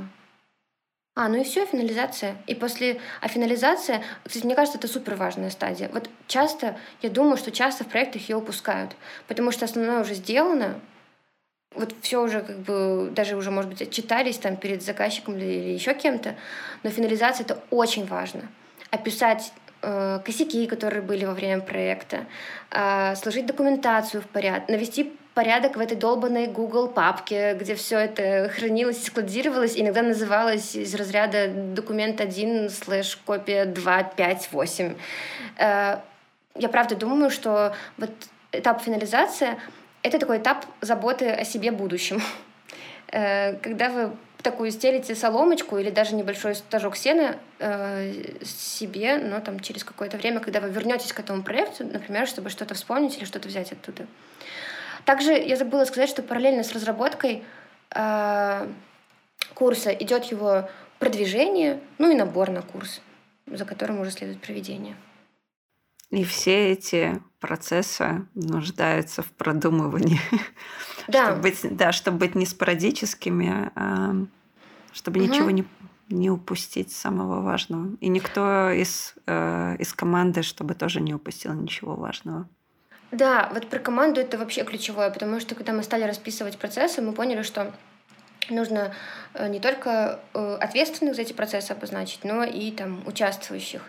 А, 1.16 1.30
ну 1.30 1.42
и 1.42 1.44
все, 1.44 1.66
финализация. 1.66 2.38
И 2.46 2.54
после... 2.54 3.00
А 3.22 3.28
финализация, 3.28 4.04
кстати, 4.24 4.46
мне 4.46 4.56
кажется, 4.56 4.78
это 4.78 4.88
супер 4.88 5.16
важная 5.16 5.50
стадия. 5.50 5.90
Вот 5.90 6.10
часто, 6.28 6.78
я 7.02 7.10
думаю, 7.10 7.38
что 7.38 7.52
часто 7.52 7.84
в 7.84 7.88
проектах 7.88 8.30
ее 8.30 8.38
упускают, 8.38 8.96
потому 9.28 9.52
что 9.52 9.66
основное 9.66 10.02
уже 10.02 10.14
сделано, 10.14 10.80
вот 11.74 11.96
все 12.02 12.22
уже 12.22 12.42
как 12.42 12.60
бы 12.60 13.10
даже 13.12 13.36
уже, 13.36 13.52
может 13.52 13.70
быть, 13.70 13.82
отчитались 13.82 14.38
там 14.38 14.58
перед 14.58 14.84
заказчиком 14.84 15.38
или, 15.38 15.74
еще 15.74 15.94
кем-то, 15.94 16.36
но 16.84 16.90
финализация 16.90 17.46
это 17.46 17.64
очень 17.70 18.06
важно. 18.06 18.42
Описать 18.92 19.54
э, 19.82 20.20
косяки, 20.24 20.68
которые 20.68 21.02
были 21.02 21.26
во 21.26 21.34
время 21.34 21.62
проекта, 21.62 22.26
э, 22.72 23.16
сложить 23.16 23.46
документацию 23.46 24.22
в 24.22 24.28
порядок, 24.28 24.70
навести 24.70 25.18
порядок 25.38 25.76
в 25.76 25.80
этой 25.80 25.96
долбанной 25.96 26.48
Google 26.48 26.88
папке, 26.88 27.54
где 27.54 27.76
все 27.76 28.00
это 28.00 28.50
хранилось 28.50 29.06
складировалось, 29.06 29.78
иногда 29.78 30.02
называлось 30.02 30.76
из 30.76 30.96
разряда 30.96 31.48
документ 31.48 32.20
1 32.20 32.72
слэш 32.72 33.18
копия 33.18 33.66
2, 33.66 34.04
5, 34.04 34.50
8. 34.52 34.96
Я 35.60 36.70
правда 36.72 36.96
думаю, 36.96 37.30
что 37.30 37.76
вот 37.98 38.10
этап 38.52 38.82
финализации— 38.82 39.60
это 40.02 40.18
такой 40.18 40.40
этап 40.40 40.66
заботы 40.82 41.30
о 41.30 41.44
себе 41.46 41.70
будущем. 41.70 42.20
Э, 43.10 43.54
когда 43.58 43.90
вы 43.90 44.12
такую 44.42 44.72
стелите 44.72 45.14
соломочку 45.14 45.78
или 45.78 45.92
даже 45.92 46.16
небольшой 46.16 46.56
стажок 46.56 46.98
сена 46.98 47.38
э, 47.60 48.12
себе, 48.44 49.18
но 49.18 49.40
там 49.40 49.60
через 49.60 49.84
какое-то 49.84 50.18
время, 50.18 50.40
когда 50.40 50.62
вы 50.62 50.70
вернетесь 50.70 51.14
к 51.14 51.20
этому 51.20 51.44
проекту, 51.44 51.86
например, 51.86 52.28
чтобы 52.28 52.50
что-то 52.50 52.74
вспомнить 52.74 53.18
или 53.18 53.26
что-то 53.26 53.48
взять 53.48 53.72
оттуда. 53.72 54.08
Также 55.08 55.32
я 55.32 55.56
забыла 55.56 55.86
сказать, 55.86 56.10
что 56.10 56.22
параллельно 56.22 56.66
с 56.66 56.74
разработкой 56.74 57.46
э, 57.96 58.68
курса 59.54 59.90
идет 59.92 60.26
его 60.26 60.70
продвижение, 61.00 61.80
ну 61.98 62.12
и 62.12 62.14
набор 62.14 62.50
на 62.50 62.62
курс, 62.62 63.02
за 63.46 63.64
которым 63.64 64.02
уже 64.02 64.12
следует 64.12 64.42
проведение. 64.42 64.98
И 66.10 66.26
все 66.26 66.74
эти 66.74 67.22
процессы 67.40 68.28
нуждаются 68.36 69.22
в 69.24 69.32
продумывании. 69.32 70.20
Да. 71.08 71.28
чтобы 71.28 71.42
быть, 71.44 71.78
да, 71.78 71.94
чтобы 71.94 72.18
быть 72.18 72.36
не 72.36 72.46
спорадическими, 72.46 73.72
а 73.76 74.14
чтобы 74.92 75.22
угу. 75.22 75.30
ничего 75.30 75.52
не, 75.52 75.64
не 76.10 76.30
упустить 76.30 76.92
самого 76.92 77.40
важного. 77.40 77.96
И 78.02 78.10
никто 78.10 78.72
из, 78.72 79.16
э, 79.26 79.78
из 79.80 79.94
команды, 79.94 80.42
чтобы 80.42 80.74
тоже 80.74 81.00
не 81.00 81.14
упустил 81.14 81.54
ничего 81.54 81.96
важного. 81.96 82.50
Да, 83.12 83.50
вот 83.54 83.68
про 83.70 83.80
команду 83.80 84.20
это 84.20 84.38
вообще 84.38 84.64
ключевое, 84.64 85.10
потому 85.10 85.40
что 85.40 85.56
когда 85.56 85.72
мы 85.72 85.84
стали 85.84 86.04
расписывать 86.04 86.58
процессы, 86.58 87.02
мы 87.02 87.14
поняли, 87.14 87.42
что 87.42 87.72
нужно 88.50 88.94
э, 89.34 89.48
не 89.48 89.60
только 89.60 90.20
э, 90.34 90.58
ответственных 90.60 91.16
за 91.16 91.22
эти 91.22 91.34
процессы 91.34 91.72
обозначить, 91.72 92.24
но 92.24 92.44
и 92.44 92.72
там 92.72 93.04
участвующих. 93.06 93.82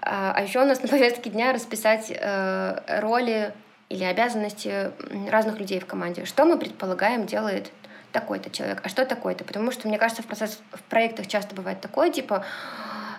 А, 0.00 0.32
а 0.36 0.42
еще 0.42 0.60
у 0.60 0.64
нас 0.64 0.82
на 0.82 0.88
повестке 0.88 1.30
дня 1.30 1.52
расписать 1.52 2.12
э, 2.14 3.00
роли 3.00 3.52
или 3.88 4.04
обязанности 4.04 4.90
разных 5.28 5.58
людей 5.58 5.78
в 5.78 5.86
команде. 5.86 6.24
Что 6.24 6.44
мы 6.44 6.56
предполагаем 6.58 7.26
делает 7.26 7.70
такой-то 8.12 8.50
человек, 8.50 8.80
а 8.84 8.88
что 8.88 9.04
такой-то? 9.04 9.44
Потому 9.44 9.70
что, 9.70 9.88
мне 9.88 9.98
кажется, 9.98 10.22
в, 10.22 10.26
процесс, 10.26 10.60
в 10.72 10.82
проектах 10.84 11.26
часто 11.26 11.54
бывает 11.54 11.80
такое, 11.80 12.10
типа, 12.10 12.44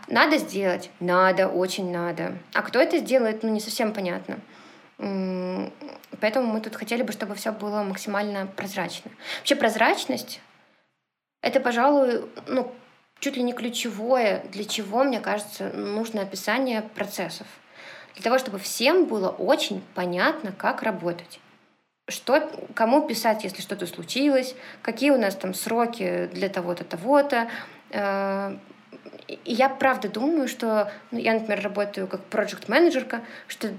надо 0.07 0.37
сделать, 0.37 0.89
надо, 0.99 1.47
очень 1.47 1.91
надо. 1.91 2.33
А 2.53 2.61
кто 2.61 2.79
это 2.79 2.97
сделает, 2.97 3.43
ну, 3.43 3.49
не 3.49 3.59
совсем 3.59 3.93
понятно. 3.93 4.39
Поэтому 4.97 6.47
мы 6.47 6.61
тут 6.61 6.75
хотели 6.75 7.03
бы, 7.03 7.11
чтобы 7.11 7.35
все 7.35 7.51
было 7.51 7.83
максимально 7.83 8.47
прозрачно. 8.47 9.11
Вообще 9.39 9.55
прозрачность— 9.55 10.41
это, 11.41 11.59
пожалуй, 11.59 12.25
ну, 12.47 12.73
чуть 13.19 13.37
ли 13.37 13.43
не 13.43 13.53
ключевое, 13.53 14.43
для 14.51 14.65
чего, 14.65 15.03
мне 15.03 15.19
кажется, 15.19 15.69
нужно 15.73 16.21
описание 16.21 16.81
процессов. 16.81 17.47
Для 18.15 18.23
того, 18.23 18.37
чтобы 18.37 18.59
всем 18.59 19.05
было 19.05 19.29
очень 19.29 19.81
понятно, 19.95 20.51
как 20.51 20.83
работать. 20.83 21.39
Что, 22.09 22.51
кому 22.75 23.07
писать, 23.07 23.43
если 23.43 23.61
что-то 23.61 23.87
случилось, 23.87 24.55
какие 24.81 25.11
у 25.11 25.17
нас 25.17 25.35
там 25.35 25.53
сроки 25.53 26.29
для 26.33 26.49
того-то, 26.49 26.83
того-то. 26.83 27.49
Э, 27.91 28.57
и 29.27 29.53
я 29.53 29.69
правда 29.69 30.09
думаю, 30.09 30.47
что 30.47 30.91
ну, 31.11 31.17
я, 31.17 31.33
например, 31.33 31.63
работаю 31.63 32.07
как 32.07 32.21
проект-менеджерка, 32.25 33.21
что 33.47 33.69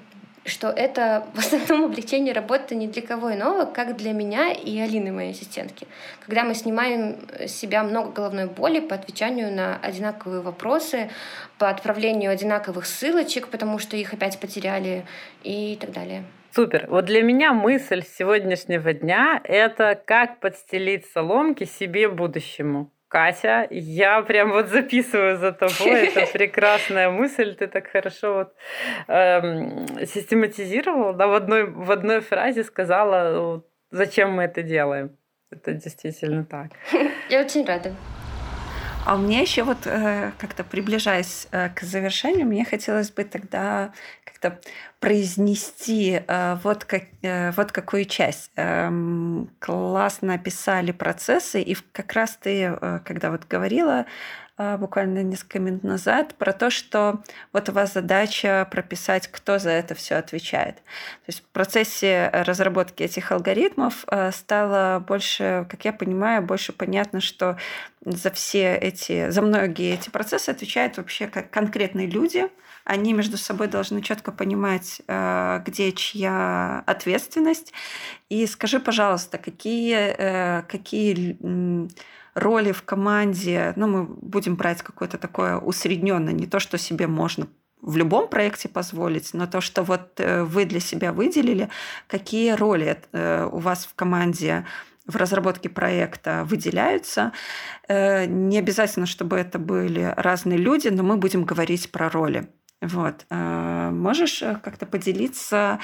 что 0.45 0.69
это 0.69 1.27
в 1.35 1.39
основном 1.39 1.85
облегчение 1.85 2.35
работы 2.35 2.75
не 2.75 2.87
для 2.87 3.03
кого 3.03 3.33
иного, 3.35 3.65
как 3.65 3.97
для 3.97 4.13
меня 4.13 4.53
и 4.53 4.79
Алины, 4.79 5.11
моей 5.13 5.31
ассистентки. 5.31 5.87
Когда 6.25 6.45
мы 6.45 6.55
снимаем 6.55 7.17
с 7.39 7.53
себя 7.53 7.83
много 7.83 8.13
головной 8.13 8.47
боли 8.47 8.81
по 8.81 8.95
отвечанию 8.95 9.53
на 9.53 9.79
одинаковые 9.79 10.41
вопросы, 10.43 11.11
по 11.59 11.69
отправлению 11.69 12.31
одинаковых 12.31 12.87
ссылочек, 12.87 13.49
потому 13.49 13.79
что 13.79 13.97
их 13.97 14.13
опять 14.13 14.39
потеряли 14.39 15.05
и 15.43 15.77
так 15.81 15.93
далее. 15.93 16.25
Супер. 16.55 16.87
Вот 16.89 17.07
для 17.07 17.23
меня 17.23 17.53
мысль 17.53 18.05
сегодняшнего 18.05 18.93
дня— 18.93 19.41
это 19.45 20.01
как 20.07 20.39
подстелить 20.39 21.05
соломки 21.07 21.65
себе 21.65 22.09
будущему. 22.09 22.94
Катя, 23.15 23.69
я 23.71 24.23
прям 24.23 24.51
вот 24.51 24.71
записываю 24.71 25.39
за 25.39 25.53
тобой. 25.53 26.09
Это 26.09 26.27
прекрасная 26.33 27.11
мысль. 27.11 27.55
Ты 27.55 27.69
так 27.69 27.87
хорошо 27.87 28.35
вот 28.35 28.55
эм, 29.07 29.87
систематизировала, 30.05 31.13
да, 31.13 31.29
в 31.29 31.35
одной, 31.35 31.65
в 31.71 31.93
одной 31.93 32.23
фразе 32.23 32.65
сказала, 32.65 33.63
зачем 33.93 34.33
мы 34.33 34.43
это 34.43 34.65
делаем. 34.65 35.17
Это 35.53 35.75
действительно 35.75 36.45
так. 36.45 36.73
Я 37.29 37.43
очень 37.43 37.65
рада. 37.65 37.95
А 39.07 39.15
у 39.15 39.19
меня 39.19 39.43
еще 39.43 39.63
вот 39.63 39.87
э, 39.87 40.33
как-то 40.39 40.65
приближаясь 40.65 41.47
э, 41.53 41.69
к 41.69 41.83
завершению, 41.83 42.47
мне 42.47 42.65
хотелось 42.65 43.13
бы 43.13 43.23
тогда 43.23 43.93
как-то 44.45 44.61
произнести 45.01 46.23
э, 46.27 46.57
вот, 46.63 46.85
как, 46.85 47.05
вот 47.57 47.73
какую 47.73 48.07
часть. 48.07 48.51
Эм, 48.57 49.51
классно 49.59 50.35
описали 50.35 50.93
процессы, 50.93 51.61
и 51.61 51.77
как 51.93 52.13
раз 52.15 52.39
ты, 52.41 52.79
когда 53.05 53.31
вот 53.31 53.47
говорила 53.47 54.07
буквально 54.57 55.25
несколько 55.25 55.59
минут 55.59 55.83
назад 55.83 56.37
про 56.37 56.53
то, 56.53 56.71
что 56.71 57.25
вот 57.53 57.69
у 57.69 57.73
вас 57.73 57.93
задача 57.93 58.69
прописать, 58.71 59.27
кто 59.27 59.59
за 59.59 59.71
это 59.71 59.97
все 59.97 60.15
отвечает. 60.15 60.77
То 60.77 61.27
есть 61.27 61.41
в 61.41 61.47
процессе 61.47 62.31
разработки 62.33 63.03
этих 63.03 63.33
алгоритмов 63.33 64.05
стало 64.31 65.01
больше, 65.01 65.67
как 65.69 65.85
я 65.85 65.93
понимаю, 65.93 66.41
больше 66.41 66.73
понятно, 66.73 67.21
что 67.21 67.57
за 68.05 68.31
все 68.31 68.77
эти, 68.77 69.29
за 69.31 69.43
многие 69.43 69.95
эти 69.95 70.09
процессы 70.09 70.51
отвечают 70.51 70.99
вообще 70.99 71.27
как 71.27 71.51
конкретные 71.51 72.07
люди. 72.07 72.49
Они 72.85 73.13
между 73.13 73.39
собой 73.39 73.69
должны 73.69 74.03
четко 74.03 74.33
понимать, 74.33 75.01
а, 75.09 75.63
где 75.67 75.93
чья 75.93 76.83
ответственность. 76.87 77.73
И 78.29 78.47
скажи, 78.47 78.79
пожалуйста, 78.81 79.39
какие, 79.39 79.97
э, 79.97 80.63
какие 80.63 81.39
роли 82.35 82.73
в 82.73 82.83
команде, 82.83 83.73
ну, 83.77 83.87
мы 83.87 84.05
будем 84.05 84.57
брать 84.57 84.83
какое-то 84.83 85.19
такое 85.19 85.57
усредненное, 85.57 86.33
не 86.33 86.47
то, 86.47 86.59
что 86.59 86.79
себе 86.79 87.07
можно 87.07 87.47
в 87.81 87.97
любом 87.97 88.29
проекте 88.29 88.69
позволить, 88.69 89.35
но 89.35 89.47
то, 89.47 89.61
что 89.61 89.83
вот 89.83 90.19
э, 90.19 90.43
вы 90.43 90.65
для 90.65 90.81
себя 90.81 91.13
выделили, 91.13 91.69
какие 92.07 92.53
роли 92.53 92.99
э, 93.13 93.49
у 93.51 93.59
вас 93.59 93.87
в 93.87 93.95
команде 93.95 94.65
в 95.07 95.17
разработке 95.17 95.69
проекта 95.69 96.45
выделяются. 96.47 97.33
Э, 97.89 98.25
не 98.25 98.59
обязательно, 98.59 99.07
чтобы 99.07 99.37
это 99.37 99.59
были 99.59 100.15
разные 100.17 100.59
люди, 100.59 100.89
но 100.89 101.03
мы 101.03 101.19
будем 101.19 101.45
говорить 101.45 101.93
про 101.93 102.09
роли. 102.09 102.49
Вот. 102.85 103.27
Можешь 103.31 104.43
как-то 104.63 104.87
поделиться 104.87 105.79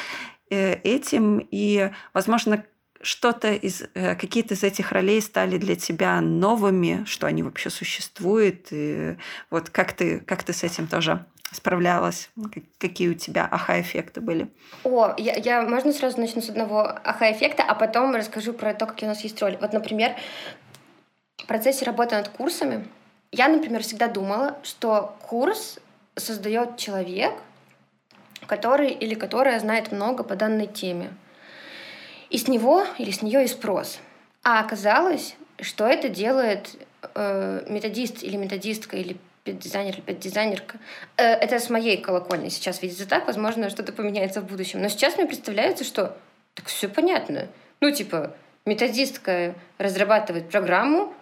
этим 0.48 1.46
и, 1.50 1.90
возможно, 2.14 2.64
что-то 3.02 3.52
из 3.52 3.82
какие-то 3.94 4.54
из 4.54 4.62
этих 4.62 4.92
ролей 4.92 5.22
стали 5.22 5.56
для 5.56 5.74
тебя 5.76 6.20
новыми, 6.20 7.04
что 7.06 7.26
они 7.26 7.42
вообще 7.42 7.70
существуют, 7.70 8.68
и 8.72 9.16
вот 9.50 9.70
как 9.70 9.94
ты 9.94 10.20
как 10.20 10.42
ты 10.42 10.52
с 10.52 10.62
этим 10.62 10.86
тоже 10.86 11.24
справлялась? 11.52 12.30
Какие 12.78 13.08
у 13.08 13.14
тебя 13.14 13.48
аха-эффекты 13.50 14.20
были? 14.20 14.52
О, 14.84 15.14
я, 15.16 15.34
я 15.34 15.62
можно 15.62 15.92
сразу 15.92 16.20
начну 16.20 16.42
с 16.42 16.50
одного 16.50 16.80
аха-эффекта, 17.02 17.64
а 17.64 17.74
потом 17.74 18.14
расскажу 18.14 18.52
про 18.52 18.74
то, 18.74 18.86
какие 18.86 19.08
у 19.08 19.12
нас 19.12 19.22
есть 19.22 19.40
роли. 19.40 19.58
Вот, 19.60 19.72
например, 19.72 20.14
в 21.38 21.46
процессе 21.46 21.84
работы 21.84 22.14
над 22.16 22.28
курсами 22.28 22.86
я, 23.32 23.48
например, 23.48 23.82
всегда 23.82 24.08
думала, 24.08 24.58
что 24.62 25.16
курс 25.22 25.78
создает 26.16 26.76
человек, 26.76 27.32
который 28.46 28.90
или 28.90 29.14
которая 29.14 29.58
знает 29.60 29.92
много 29.92 30.24
по 30.24 30.36
данной 30.36 30.66
теме. 30.66 31.12
И 32.30 32.38
с 32.38 32.48
него 32.48 32.84
или 32.98 33.10
с 33.10 33.22
нее 33.22 33.44
и 33.44 33.48
спрос. 33.48 33.98
А 34.42 34.60
оказалось, 34.60 35.36
что 35.60 35.86
это 35.86 36.08
делает 36.08 36.76
э, 37.14 37.64
методист 37.68 38.22
или 38.22 38.36
методистка 38.36 38.96
или 38.96 39.16
дизайнер 39.44 39.96
или 40.06 40.16
дизайнерка. 40.16 40.78
Э, 41.16 41.24
это 41.24 41.58
с 41.58 41.70
моей 41.70 41.96
колокольни 41.96 42.48
сейчас 42.48 42.82
видится 42.82 43.08
так, 43.08 43.26
возможно, 43.26 43.70
что-то 43.70 43.92
поменяется 43.92 44.40
в 44.40 44.46
будущем. 44.46 44.80
Но 44.80 44.88
сейчас 44.88 45.16
мне 45.16 45.26
представляется, 45.26 45.84
что 45.84 46.16
так 46.54 46.66
все 46.66 46.88
понятно. 46.88 47.48
Ну, 47.80 47.90
типа, 47.90 48.34
методистка 48.64 49.54
разрабатывает 49.78 50.50
программу, 50.50 51.14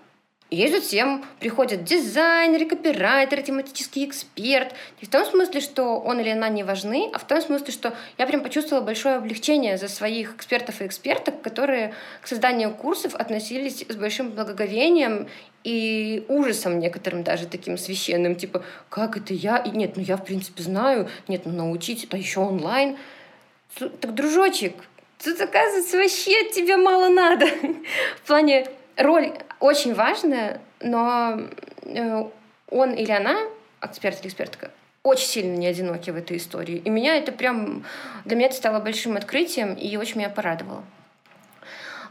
есть 0.50 0.72
затем 0.72 1.24
приходят 1.40 1.84
дизайнеры, 1.84 2.64
копирайтеры, 2.64 3.42
тематический 3.42 4.06
эксперт. 4.06 4.72
Не 5.00 5.06
в 5.06 5.10
том 5.10 5.26
смысле, 5.26 5.60
что 5.60 5.98
он 6.00 6.20
или 6.20 6.30
она 6.30 6.48
не 6.48 6.64
важны, 6.64 7.10
а 7.12 7.18
в 7.18 7.26
том 7.26 7.42
смысле, 7.42 7.70
что 7.70 7.94
я 8.16 8.26
прям 8.26 8.42
почувствовала 8.42 8.82
большое 8.82 9.16
облегчение 9.16 9.76
за 9.76 9.88
своих 9.88 10.36
экспертов 10.36 10.80
и 10.80 10.86
эксперток, 10.86 11.42
которые 11.42 11.94
к 12.22 12.26
созданию 12.26 12.74
курсов 12.74 13.14
относились 13.14 13.84
с 13.86 13.96
большим 13.96 14.30
благоговением 14.30 15.28
и 15.64 16.24
ужасом 16.28 16.78
некоторым 16.78 17.24
даже 17.24 17.46
таким 17.46 17.76
священным, 17.76 18.34
типа, 18.34 18.64
как 18.88 19.18
это 19.18 19.34
я? 19.34 19.58
И 19.58 19.70
нет, 19.70 19.96
ну 19.96 20.02
я 20.02 20.16
в 20.16 20.24
принципе 20.24 20.62
знаю, 20.62 21.10
нет, 21.26 21.42
ну 21.44 21.52
научить, 21.52 22.04
это 22.04 22.16
еще 22.16 22.40
онлайн. 22.40 22.96
Так, 23.78 24.14
дружочек, 24.14 24.72
тут 25.22 25.38
оказывается 25.42 25.98
вообще 25.98 26.50
тебе 26.52 26.78
мало 26.78 27.10
надо. 27.10 27.46
В 28.24 28.26
плане 28.26 28.66
роль 28.98 29.32
очень 29.60 29.94
важная, 29.94 30.60
но 30.80 31.40
э, 31.82 32.24
он 32.70 32.92
или 32.92 33.12
она, 33.12 33.36
эксперт 33.80 34.20
или 34.20 34.28
экспертка, 34.28 34.70
очень 35.02 35.26
сильно 35.26 35.56
не 35.56 35.66
одиноки 35.66 36.10
в 36.10 36.16
этой 36.16 36.36
истории. 36.36 36.76
И 36.76 36.90
меня 36.90 37.16
это 37.16 37.32
прям... 37.32 37.84
Для 38.24 38.36
меня 38.36 38.46
это 38.46 38.56
стало 38.56 38.80
большим 38.80 39.16
открытием 39.16 39.74
и 39.74 39.96
очень 39.96 40.18
меня 40.18 40.28
порадовало. 40.28 40.84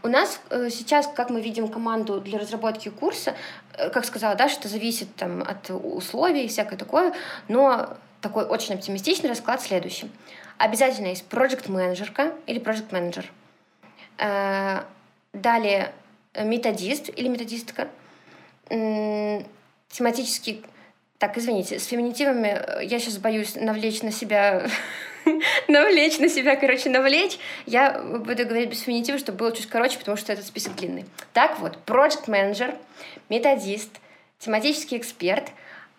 У 0.03 0.07
нас 0.07 0.39
э, 0.49 0.69
сейчас, 0.69 1.07
как 1.07 1.29
мы 1.29 1.41
видим 1.41 1.67
команду 1.67 2.21
для 2.21 2.39
разработки 2.39 2.89
курса, 2.89 3.35
э, 3.73 3.89
как 3.89 4.05
сказала 4.05 4.35
Даша, 4.35 4.57
это 4.59 4.69
зависит 4.69 5.13
там, 5.15 5.41
от 5.41 5.69
условий 5.69 6.45
и 6.45 6.47
всякое 6.47 6.77
такое, 6.77 7.13
но 7.47 7.97
такой 8.21 8.45
очень 8.45 8.75
оптимистичный 8.75 9.29
расклад 9.29 9.61
следующий. 9.61 10.09
Обязательно 10.57 11.07
есть 11.07 11.25
проект-менеджерка 11.27 12.33
или 12.47 12.57
проект-менеджер. 12.57 13.31
Далее 14.17 15.93
методист 16.43 17.09
или 17.15 17.27
методистка, 17.27 17.87
тематический 18.69 20.63
так, 21.19 21.35
извините, 21.37 21.79
с 21.79 21.85
феминитивами 21.87 22.47
э, 22.47 22.85
я 22.85 22.99
сейчас 22.99 23.17
боюсь 23.17 23.55
навлечь 23.55 24.03
на 24.03 24.11
себя, 24.11 24.67
навлечь 25.67 26.19
на 26.19 26.29
себя, 26.29 26.55
короче, 26.55 26.89
навлечь. 26.89 27.39
Я 27.65 27.99
буду 27.99 28.45
говорить 28.45 28.69
без 28.69 28.81
феминитива, 28.81 29.17
чтобы 29.17 29.39
было 29.39 29.51
чуть 29.51 29.65
короче, 29.65 29.97
потому 29.97 30.15
что 30.15 30.31
этот 30.31 30.45
список 30.45 30.75
длинный. 30.75 31.05
Так 31.33 31.59
вот, 31.59 31.79
project 31.87 32.25
менеджер 32.27 32.75
методист, 33.29 33.89
тематический 34.37 34.97
эксперт, 34.97 35.49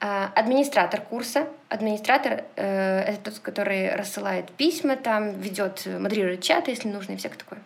э, 0.00 0.28
администратор 0.36 1.00
курса. 1.00 1.48
Администратор 1.68 2.44
э,— 2.54 3.00
это 3.08 3.32
тот, 3.32 3.40
который 3.40 3.92
рассылает 3.96 4.52
письма, 4.52 4.94
там 4.94 5.40
ведет, 5.40 5.84
модерирует 5.86 6.42
чаты, 6.44 6.70
если 6.70 6.86
нужно, 6.86 7.14
и 7.14 7.16
всякое 7.16 7.38
такое. 7.38 7.58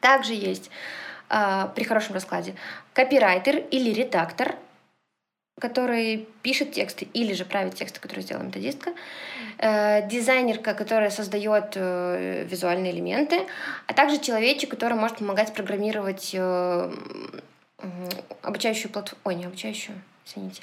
Также 0.00 0.34
есть 0.34 0.70
при 1.30 1.84
хорошем 1.84 2.14
раскладе. 2.14 2.54
Копирайтер 2.92 3.56
или 3.70 3.90
редактор, 3.90 4.56
который 5.60 6.26
пишет 6.42 6.72
тексты 6.72 7.06
или 7.12 7.32
же 7.34 7.44
правит 7.44 7.74
тексты, 7.76 8.00
которые 8.00 8.24
сделала 8.24 8.44
методистка, 8.44 8.94
э, 9.58 10.08
дизайнерка, 10.08 10.74
которая 10.74 11.10
создает 11.10 11.72
э, 11.76 12.44
визуальные 12.44 12.92
элементы, 12.92 13.46
а 13.86 13.92
также 13.92 14.18
человечек, 14.18 14.70
который 14.70 14.94
может 14.94 15.18
помогать 15.18 15.54
программировать 15.54 16.30
э, 16.32 16.92
обучающую 18.42 18.90
платформу, 18.90 19.20
ой, 19.24 19.34
не 19.36 19.44
обучающую, 19.44 20.00
извините, 20.26 20.62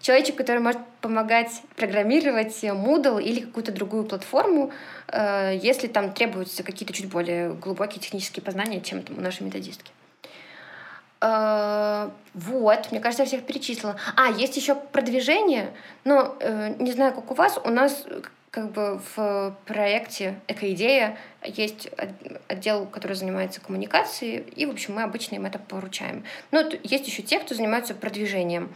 человечек, 0.00 0.36
который 0.36 0.60
может 0.60 0.80
помогать 1.00 1.62
программировать 1.76 2.62
Moodle 2.64 3.22
или 3.22 3.40
какую-то 3.40 3.72
другую 3.72 4.04
платформу, 4.04 4.70
если 5.10 5.86
там 5.86 6.12
требуются 6.12 6.62
какие-то 6.62 6.92
чуть 6.92 7.08
более 7.08 7.54
глубокие 7.54 8.00
технические 8.00 8.42
познания, 8.42 8.82
чем 8.82 9.02
там 9.02 9.16
у 9.16 9.22
нашей 9.22 9.44
методистки. 9.44 9.90
Uh, 11.20 12.12
вот, 12.38 12.92
мне 12.92 13.00
кажется, 13.00 13.24
я 13.24 13.26
всех 13.26 13.42
перечислила. 13.44 13.96
А, 14.14 14.28
есть 14.30 14.56
еще 14.56 14.76
продвижение, 14.76 15.72
но 16.04 16.36
э, 16.38 16.74
не 16.78 16.92
знаю, 16.92 17.12
как 17.12 17.32
у 17.32 17.34
вас, 17.34 17.58
у 17.64 17.70
нас 17.70 18.06
как 18.52 18.70
бы 18.70 19.00
в 19.16 19.56
проекте 19.66 20.36
«Экоидея» 20.46 21.18
есть 21.42 21.88
отдел, 22.46 22.86
который 22.86 23.14
занимается 23.14 23.60
коммуникацией, 23.60 24.44
и, 24.54 24.66
в 24.66 24.70
общем, 24.70 24.94
мы 24.94 25.02
обычно 25.02 25.34
им 25.34 25.46
это 25.46 25.58
поручаем. 25.58 26.22
Но 26.52 26.60
есть 26.84 27.08
еще 27.08 27.22
те, 27.22 27.40
кто 27.40 27.56
занимаются 27.56 27.94
продвижением. 27.94 28.72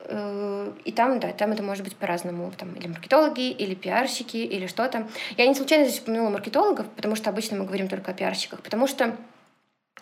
Э, 0.00 0.72
и 0.86 0.92
там, 0.92 1.20
да, 1.20 1.32
там 1.32 1.52
это 1.52 1.62
может 1.62 1.84
быть 1.84 1.96
по-разному. 1.96 2.50
Там 2.56 2.72
или 2.76 2.88
маркетологи, 2.88 3.50
или 3.50 3.74
пиарщики, 3.74 4.38
или 4.38 4.66
что-то. 4.66 5.06
Я 5.36 5.46
не 5.46 5.54
случайно 5.54 5.84
здесь 5.84 6.00
упомянула 6.00 6.30
маркетологов, 6.30 6.86
потому 6.96 7.14
что 7.14 7.28
обычно 7.28 7.58
мы 7.58 7.66
говорим 7.66 7.88
только 7.88 8.12
о 8.12 8.14
пиарщиках, 8.14 8.62
потому 8.62 8.86
что 8.86 9.14
Э, 9.14 9.37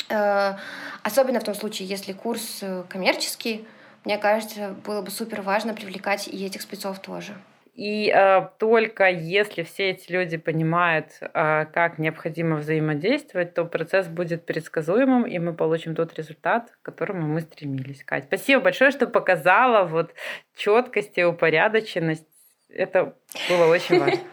особенно 0.09 1.41
в 1.41 1.45
том 1.45 1.55
случае, 1.55 1.89
если 1.89 2.13
курс 2.13 2.59
э, 2.63 2.85
коммерческий, 2.89 3.67
мне 4.05 4.19
кажется, 4.19 4.75
было 4.85 5.03
бы 5.03 5.11
супер 5.11 5.43
важно 5.43 5.75
привлекать 5.75 6.29
и 6.29 6.45
этих 6.45 6.63
спецов 6.63 7.01
тоже. 7.01 7.35
И 7.77 8.11
э, 8.11 8.49
только 8.59 9.11
если 9.11 9.63
все 9.63 9.91
эти 9.91 10.11
люди 10.11 10.39
понимают, 10.39 11.09
э, 11.21 11.67
как 11.67 11.99
необходимо 11.99 12.57
взаимодействовать, 12.57 13.53
то 13.53 13.67
процесс 13.67 14.09
будет 14.09 14.47
предсказуемым, 14.47 15.25
и 15.25 15.39
мы 15.39 15.53
получим 15.53 15.95
тот 15.95 16.15
результат, 16.19 16.71
к 16.71 16.87
которому 16.87 17.27
мы 17.27 17.43
стремились. 17.43 18.03
Кать, 18.03 18.25
спасибо 18.25 18.63
большое, 18.63 18.91
что 18.93 19.07
показала 19.07 19.85
вот 19.85 20.15
четкость 20.57 21.19
и 21.19 21.25
упорядоченность. 21.25 22.27
Это 22.71 23.15
было 23.49 23.67
очень 23.67 24.01
важно. 24.01 24.21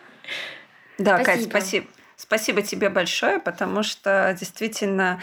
Да, 1.00 1.24
Кать, 1.24 1.44
спасибо. 1.44 1.88
Спасибо 2.16 2.62
тебе 2.62 2.90
большое, 2.90 3.40
потому 3.40 3.84
что 3.84 4.34
действительно 4.40 5.20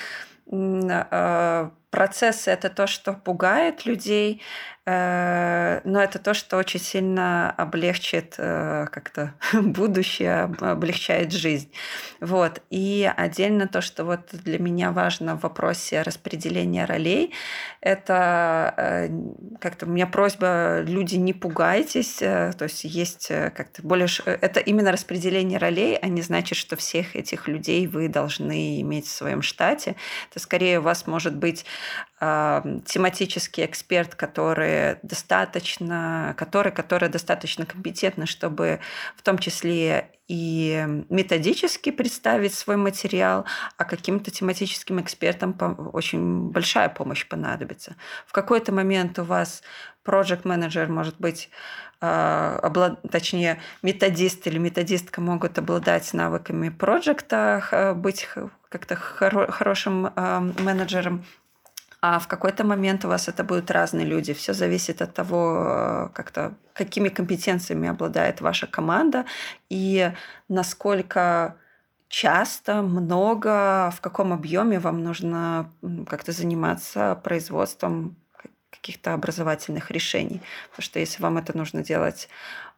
э, 0.50 1.70
процессы 1.90 2.50
это 2.50 2.70
то, 2.70 2.86
что 2.86 3.12
пугает 3.12 3.84
людей, 3.84 4.42
Э, 4.86 5.80
но 5.84 6.02
это 6.02 6.18
то, 6.18 6.32
что 6.32 6.56
очень 6.56 6.80
сильно 6.80 7.50
облегчит 7.50 8.34
э, 8.38 8.86
как-то 8.90 9.34
будущее, 9.52 10.50
облегчает 10.58 11.32
жизнь. 11.32 11.70
Вот. 12.20 12.62
И 12.70 13.10
отдельно 13.16 13.68
то, 13.68 13.82
что 13.82 14.04
вот 14.04 14.30
для 14.32 14.58
меня 14.58 14.90
важно 14.90 15.36
в 15.36 15.42
вопросе 15.42 16.02
распределения 16.02 16.86
ролей, 16.86 17.34
это 17.80 18.74
э, 18.76 19.08
как-то 19.60 19.86
у 19.86 19.90
меня 19.90 20.06
просьба, 20.06 20.80
люди, 20.80 21.16
не 21.16 21.34
пугайтесь, 21.34 22.16
то 22.16 22.56
есть 22.60 22.84
есть 22.84 23.28
как-то 23.28 23.82
более... 23.82 24.08
Это 24.24 24.60
именно 24.60 24.92
распределение 24.92 25.58
ролей, 25.58 25.98
а 26.00 26.08
не 26.08 26.22
значит, 26.22 26.58
что 26.58 26.76
всех 26.76 27.16
этих 27.16 27.48
людей 27.48 27.86
вы 27.86 28.08
должны 28.08 28.80
иметь 28.80 29.06
в 29.06 29.10
своем 29.10 29.42
штате. 29.42 29.96
Это 30.30 30.40
скорее 30.40 30.80
у 30.80 30.82
вас 30.82 31.06
может 31.06 31.36
быть 31.36 31.64
тематический 32.18 33.64
эксперт, 33.64 34.14
который 34.14 34.96
достаточно, 35.02 36.34
который, 36.36 36.70
который 36.72 37.08
достаточно 37.08 37.64
компетентны, 37.64 38.26
чтобы 38.26 38.80
в 39.16 39.22
том 39.22 39.38
числе 39.38 40.10
и 40.28 40.84
методически 41.08 41.90
представить 41.90 42.54
свой 42.54 42.76
материал, 42.76 43.46
а 43.76 43.84
каким-то 43.84 44.30
тематическим 44.30 45.00
экспертам 45.00 45.56
очень 45.92 46.50
большая 46.50 46.88
помощь 46.88 47.26
понадобится. 47.26 47.96
В 48.26 48.32
какой-то 48.32 48.70
момент 48.70 49.18
у 49.18 49.24
вас 49.24 49.62
project 50.04 50.42
менеджер 50.44 50.88
может 50.88 51.18
быть 51.18 51.50
а, 52.00 52.58
облад... 52.62 53.00
точнее, 53.10 53.60
методист 53.82 54.46
или 54.46 54.58
методистка 54.58 55.20
могут 55.20 55.58
обладать 55.58 56.12
навыками 56.14 56.68
проекта, 56.68 57.94
быть 57.96 58.28
как-то 58.68 58.96
хоро... 58.96 59.50
хорошим 59.50 60.12
менеджером, 60.60 61.24
а 62.02 62.18
в 62.18 62.28
какой-то 62.28 62.64
момент 62.64 63.04
у 63.04 63.08
вас 63.08 63.28
это 63.28 63.44
будут 63.44 63.70
разные 63.70 64.06
люди. 64.06 64.32
Все 64.32 64.54
зависит 64.54 65.02
от 65.02 65.14
того, 65.14 66.10
как-то, 66.14 66.54
какими 66.72 67.08
компетенциями 67.08 67.88
обладает 67.88 68.40
ваша 68.40 68.66
команда 68.66 69.26
и 69.68 70.12
насколько 70.48 71.56
часто, 72.08 72.82
много, 72.82 73.90
в 73.96 74.00
каком 74.00 74.32
объеме 74.32 74.80
вам 74.80 75.02
нужно 75.02 75.70
как-то 76.08 76.32
заниматься 76.32 77.20
производством 77.22 78.16
каких-то 78.80 79.14
образовательных 79.14 79.90
решений. 79.90 80.40
Потому 80.70 80.84
что 80.84 80.98
если 80.98 81.22
вам 81.22 81.38
это 81.38 81.56
нужно 81.56 81.82
делать 81.82 82.28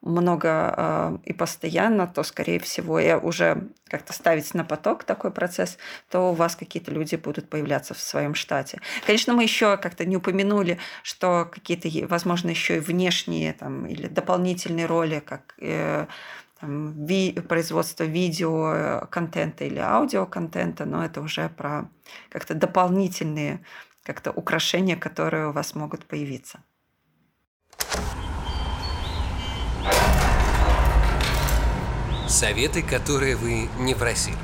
много 0.02 0.74
э, 0.76 1.18
и 1.24 1.32
постоянно, 1.32 2.08
то, 2.08 2.24
скорее 2.24 2.58
всего, 2.58 2.98
и 2.98 3.14
уже 3.14 3.68
как-то 3.86 4.12
ставить 4.12 4.52
на 4.52 4.64
поток 4.64 5.04
такой 5.04 5.30
процесс, 5.30 5.78
то 6.10 6.32
у 6.32 6.34
вас 6.34 6.56
какие-то 6.56 6.90
люди 6.90 7.14
будут 7.14 7.48
появляться 7.48 7.94
в 7.94 8.00
своем 8.00 8.34
штате. 8.34 8.80
Конечно, 9.06 9.32
мы 9.32 9.44
еще 9.44 9.76
как-то 9.76 10.04
не 10.04 10.16
упомянули, 10.16 10.78
что 11.04 11.48
какие-то, 11.50 11.88
возможно, 12.08 12.50
еще 12.50 12.78
и 12.78 12.80
внешние 12.80 13.52
там, 13.52 13.86
или 13.86 14.08
дополнительные 14.08 14.86
роли, 14.86 15.22
как 15.24 15.54
э, 15.58 16.06
там, 16.60 17.06
ви, 17.06 17.32
производство 17.48 18.02
видео 18.02 19.06
контента 19.08 19.64
или 19.64 19.78
аудио 19.78 20.26
контента, 20.26 20.84
но 20.84 21.04
это 21.04 21.20
уже 21.20 21.48
про 21.48 21.88
как-то 22.28 22.54
дополнительные 22.54 23.60
как-то 24.04 24.30
украшения, 24.32 24.96
которые 24.96 25.48
у 25.48 25.52
вас 25.52 25.74
могут 25.74 26.04
появиться. 26.04 26.60
Советы, 32.28 32.82
которые 32.82 33.36
вы 33.36 33.68
не 33.78 33.94
просили. 33.94 34.36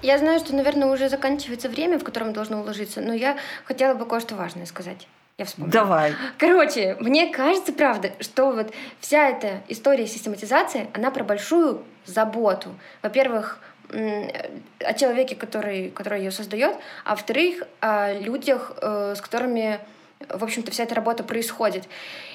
Я 0.00 0.18
знаю, 0.18 0.38
что, 0.38 0.54
наверное, 0.54 0.88
уже 0.88 1.08
заканчивается 1.08 1.68
время, 1.68 1.98
в 1.98 2.04
котором 2.04 2.32
должно 2.32 2.60
уложиться, 2.60 3.00
но 3.00 3.12
я 3.12 3.36
хотела 3.64 3.94
бы 3.94 4.06
кое-что 4.06 4.36
важное 4.36 4.66
сказать. 4.66 5.08
Я 5.38 5.44
вспомнила. 5.44 5.72
Давай. 5.72 6.14
Короче, 6.36 6.96
мне 7.00 7.32
кажется, 7.32 7.72
правда, 7.72 8.12
что 8.20 8.52
вот 8.52 8.72
вся 9.00 9.28
эта 9.28 9.62
история 9.68 10.06
систематизации, 10.06 10.88
она 10.94 11.10
про 11.10 11.24
большую 11.24 11.82
заботу. 12.04 12.70
Во-первых, 13.02 13.58
о 13.90 14.94
человеке, 14.94 15.34
который, 15.34 15.90
который 15.90 16.20
ее 16.20 16.30
создает, 16.30 16.76
а 17.04 17.10
во-вторых, 17.10 17.62
о 17.80 18.12
людях, 18.12 18.72
э, 18.80 19.14
с 19.16 19.20
которыми, 19.20 19.80
в 20.28 20.44
общем-то, 20.44 20.70
вся 20.70 20.84
эта 20.84 20.94
работа 20.94 21.24
происходит. 21.24 21.84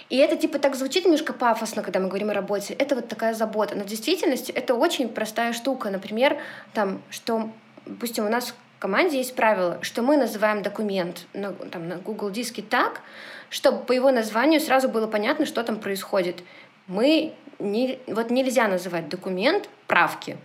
И 0.09 0.17
это 0.17 0.35
типа 0.35 0.59
так 0.59 0.75
звучит 0.75 1.05
немножко 1.05 1.33
пафосно, 1.33 1.81
когда 1.83 1.99
мы 1.99 2.07
говорим 2.07 2.29
о 2.29 2.33
работе. 2.33 2.73
Это 2.73 2.95
вот 2.95 3.07
такая 3.07 3.33
забота. 3.33 3.75
Но 3.75 3.83
в 3.83 3.87
действительности 3.87 4.51
это 4.51 4.75
очень 4.75 5.09
простая 5.09 5.53
штука. 5.53 5.89
Например, 5.89 6.37
там, 6.73 7.01
что, 7.09 7.49
допустим, 7.85 8.25
у 8.25 8.29
нас 8.29 8.49
в 8.49 8.79
команде 8.79 9.17
есть 9.17 9.35
правило, 9.35 9.79
что 9.81 10.01
мы 10.01 10.17
называем 10.17 10.61
документ 10.61 11.25
на, 11.33 11.53
там, 11.53 11.87
на 11.87 11.97
Google 11.97 12.31
диске 12.31 12.61
так, 12.61 13.01
чтобы 13.49 13.85
по 13.85 13.91
его 13.91 14.11
названию 14.11 14.59
сразу 14.59 14.89
было 14.89 15.07
понятно, 15.07 15.45
что 15.45 15.63
там 15.63 15.79
происходит. 15.79 16.43
Мы 16.87 17.33
не, 17.59 17.99
вот 18.07 18.29
нельзя 18.29 18.67
называть 18.67 19.07
документ 19.09 19.69
правки. 19.87 20.37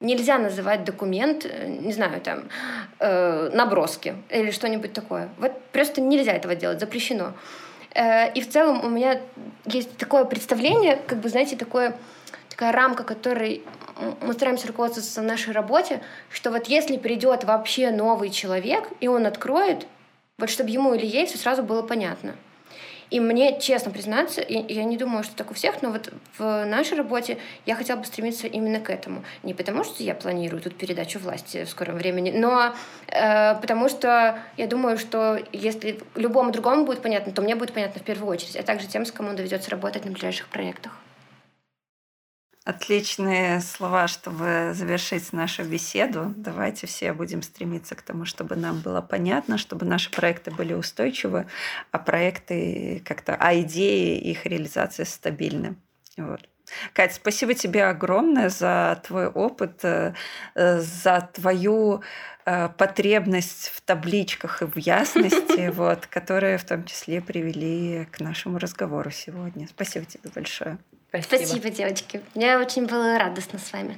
Нельзя 0.00 0.38
называть 0.38 0.84
документ, 0.84 1.46
э, 1.46 1.68
не 1.68 1.92
знаю, 1.92 2.20
там, 2.20 2.44
э, 2.98 3.48
наброски 3.54 4.14
или 4.28 4.50
что-нибудь 4.50 4.92
такое. 4.92 5.30
Вот 5.38 5.52
просто 5.72 6.02
нельзя 6.02 6.32
этого 6.32 6.54
делать, 6.54 6.80
запрещено. 6.80 7.32
Э, 7.94 8.30
и 8.34 8.42
в 8.42 8.50
целом 8.50 8.84
у 8.84 8.90
меня 8.90 9.22
есть 9.64 9.96
такое 9.96 10.24
представление, 10.26 10.96
как 11.06 11.20
бы, 11.20 11.30
знаете, 11.30 11.56
такое, 11.56 11.96
такая 12.50 12.72
рамка, 12.72 13.04
которой 13.04 13.62
мы 14.20 14.34
стараемся 14.34 14.68
руководствоваться 14.68 15.22
в 15.22 15.24
нашей 15.24 15.54
работе, 15.54 16.02
что 16.30 16.50
вот 16.50 16.66
если 16.66 16.98
придет 16.98 17.44
вообще 17.44 17.90
новый 17.90 18.28
человек, 18.28 18.88
и 19.00 19.08
он 19.08 19.24
откроет, 19.24 19.86
вот 20.36 20.50
чтобы 20.50 20.68
ему 20.68 20.92
или 20.92 21.06
ей 21.06 21.24
все 21.24 21.38
сразу 21.38 21.62
было 21.62 21.80
понятно. 21.80 22.34
И 23.10 23.20
мне, 23.20 23.60
честно 23.60 23.90
признаться, 23.90 24.40
и 24.40 24.72
я 24.72 24.84
не 24.84 24.96
думаю, 24.96 25.22
что 25.22 25.34
так 25.36 25.50
у 25.50 25.54
всех, 25.54 25.82
но 25.82 25.90
вот 25.90 26.12
в 26.38 26.64
нашей 26.64 26.96
работе 26.96 27.38
я 27.64 27.76
хотела 27.76 27.98
бы 27.98 28.04
стремиться 28.04 28.46
именно 28.46 28.80
к 28.80 28.90
этому. 28.90 29.24
Не 29.42 29.54
потому, 29.54 29.84
что 29.84 30.02
я 30.02 30.14
планирую 30.14 30.60
тут 30.60 30.76
передачу 30.76 31.18
власти 31.18 31.64
в 31.64 31.70
скором 31.70 31.96
времени, 31.96 32.32
но 32.32 32.74
э, 33.08 33.54
потому 33.60 33.88
что 33.88 34.38
я 34.56 34.66
думаю, 34.66 34.98
что 34.98 35.38
если 35.52 36.00
любому 36.14 36.50
другому 36.50 36.84
будет 36.84 37.00
понятно, 37.00 37.32
то 37.32 37.42
мне 37.42 37.54
будет 37.54 37.72
понятно 37.72 38.00
в 38.00 38.04
первую 38.04 38.30
очередь, 38.30 38.56
а 38.56 38.62
также 38.62 38.86
тем, 38.86 39.06
с 39.06 39.12
кому 39.12 39.34
доведется 39.34 39.70
работать 39.70 40.04
на 40.04 40.10
ближайших 40.10 40.48
проектах. 40.48 40.92
Отличные 42.66 43.60
слова, 43.60 44.08
чтобы 44.08 44.72
завершить 44.74 45.32
нашу 45.32 45.62
беседу. 45.62 46.34
Давайте 46.36 46.88
все 46.88 47.12
будем 47.12 47.42
стремиться 47.42 47.94
к 47.94 48.02
тому, 48.02 48.24
чтобы 48.24 48.56
нам 48.56 48.80
было 48.80 49.00
понятно, 49.00 49.56
чтобы 49.56 49.86
наши 49.86 50.10
проекты 50.10 50.50
были 50.50 50.72
устойчивы, 50.72 51.46
а 51.92 52.00
проекты 52.00 53.02
как-то, 53.04 53.36
а 53.36 53.54
идеи 53.60 54.18
их 54.18 54.46
реализации 54.46 55.04
стабильны. 55.04 55.76
Вот. 56.16 56.40
Катя, 56.92 57.14
спасибо 57.14 57.54
тебе 57.54 57.84
огромное 57.84 58.48
за 58.48 59.00
твой 59.06 59.28
опыт, 59.28 59.84
э, 59.84 60.14
за 60.56 61.30
твою 61.34 62.02
э, 62.46 62.68
потребность 62.70 63.68
в 63.76 63.80
табличках 63.80 64.62
и 64.62 64.64
в 64.64 64.76
ясности, 64.76 65.68
вот, 65.72 66.08
которые 66.08 66.58
в 66.58 66.64
том 66.64 66.84
числе 66.84 67.20
привели 67.20 68.06
к 68.06 68.18
нашему 68.18 68.58
разговору 68.58 69.12
сегодня. 69.12 69.68
Спасибо 69.68 70.04
тебе 70.04 70.30
большое. 70.34 70.78
Спасибо. 71.08 71.46
Спасибо, 71.46 71.70
девочки. 71.70 72.22
Мне 72.34 72.58
очень 72.58 72.86
было 72.86 73.18
радостно 73.18 73.58
с 73.58 73.72
вами. 73.72 73.96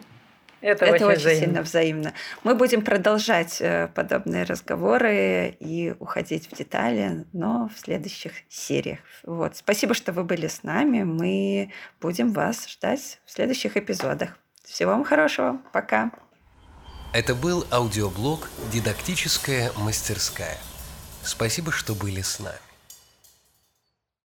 Это, 0.61 0.87
Это 0.87 0.95
очень, 0.95 1.07
очень 1.07 1.21
взаимно. 1.21 1.45
сильно 1.47 1.63
взаимно. 1.63 2.15
Мы 2.43 2.55
будем 2.57 2.83
продолжать 2.83 3.61
э, 3.61 3.89
подобные 3.95 4.43
разговоры 4.43 5.57
и 5.61 5.95
уходить 6.01 6.51
в 6.51 6.57
детали, 6.57 7.25
но 7.33 7.71
в 7.75 7.79
следующих 7.79 8.33
сериях. 8.49 8.99
Вот. 9.23 9.57
Спасибо, 9.57 9.95
что 9.95 10.13
вы 10.13 10.25
были 10.25 10.49
с 10.49 10.65
нами. 10.65 11.05
Мы 11.05 11.73
будем 12.01 12.33
вас 12.33 12.69
ждать 12.69 13.21
в 13.25 13.31
следующих 13.31 13.77
эпизодах. 13.77 14.37
Всего 14.65 14.91
вам 14.91 15.05
хорошего. 15.05 15.61
Пока. 15.73 16.11
Это 17.13 17.35
был 17.35 17.65
аудиоблог 17.71 18.51
«Дидактическая 18.73 19.71
мастерская». 19.77 20.59
Спасибо, 21.23 21.71
что 21.71 21.95
были 21.95 22.21
с 22.21 22.41
нами. 22.41 22.68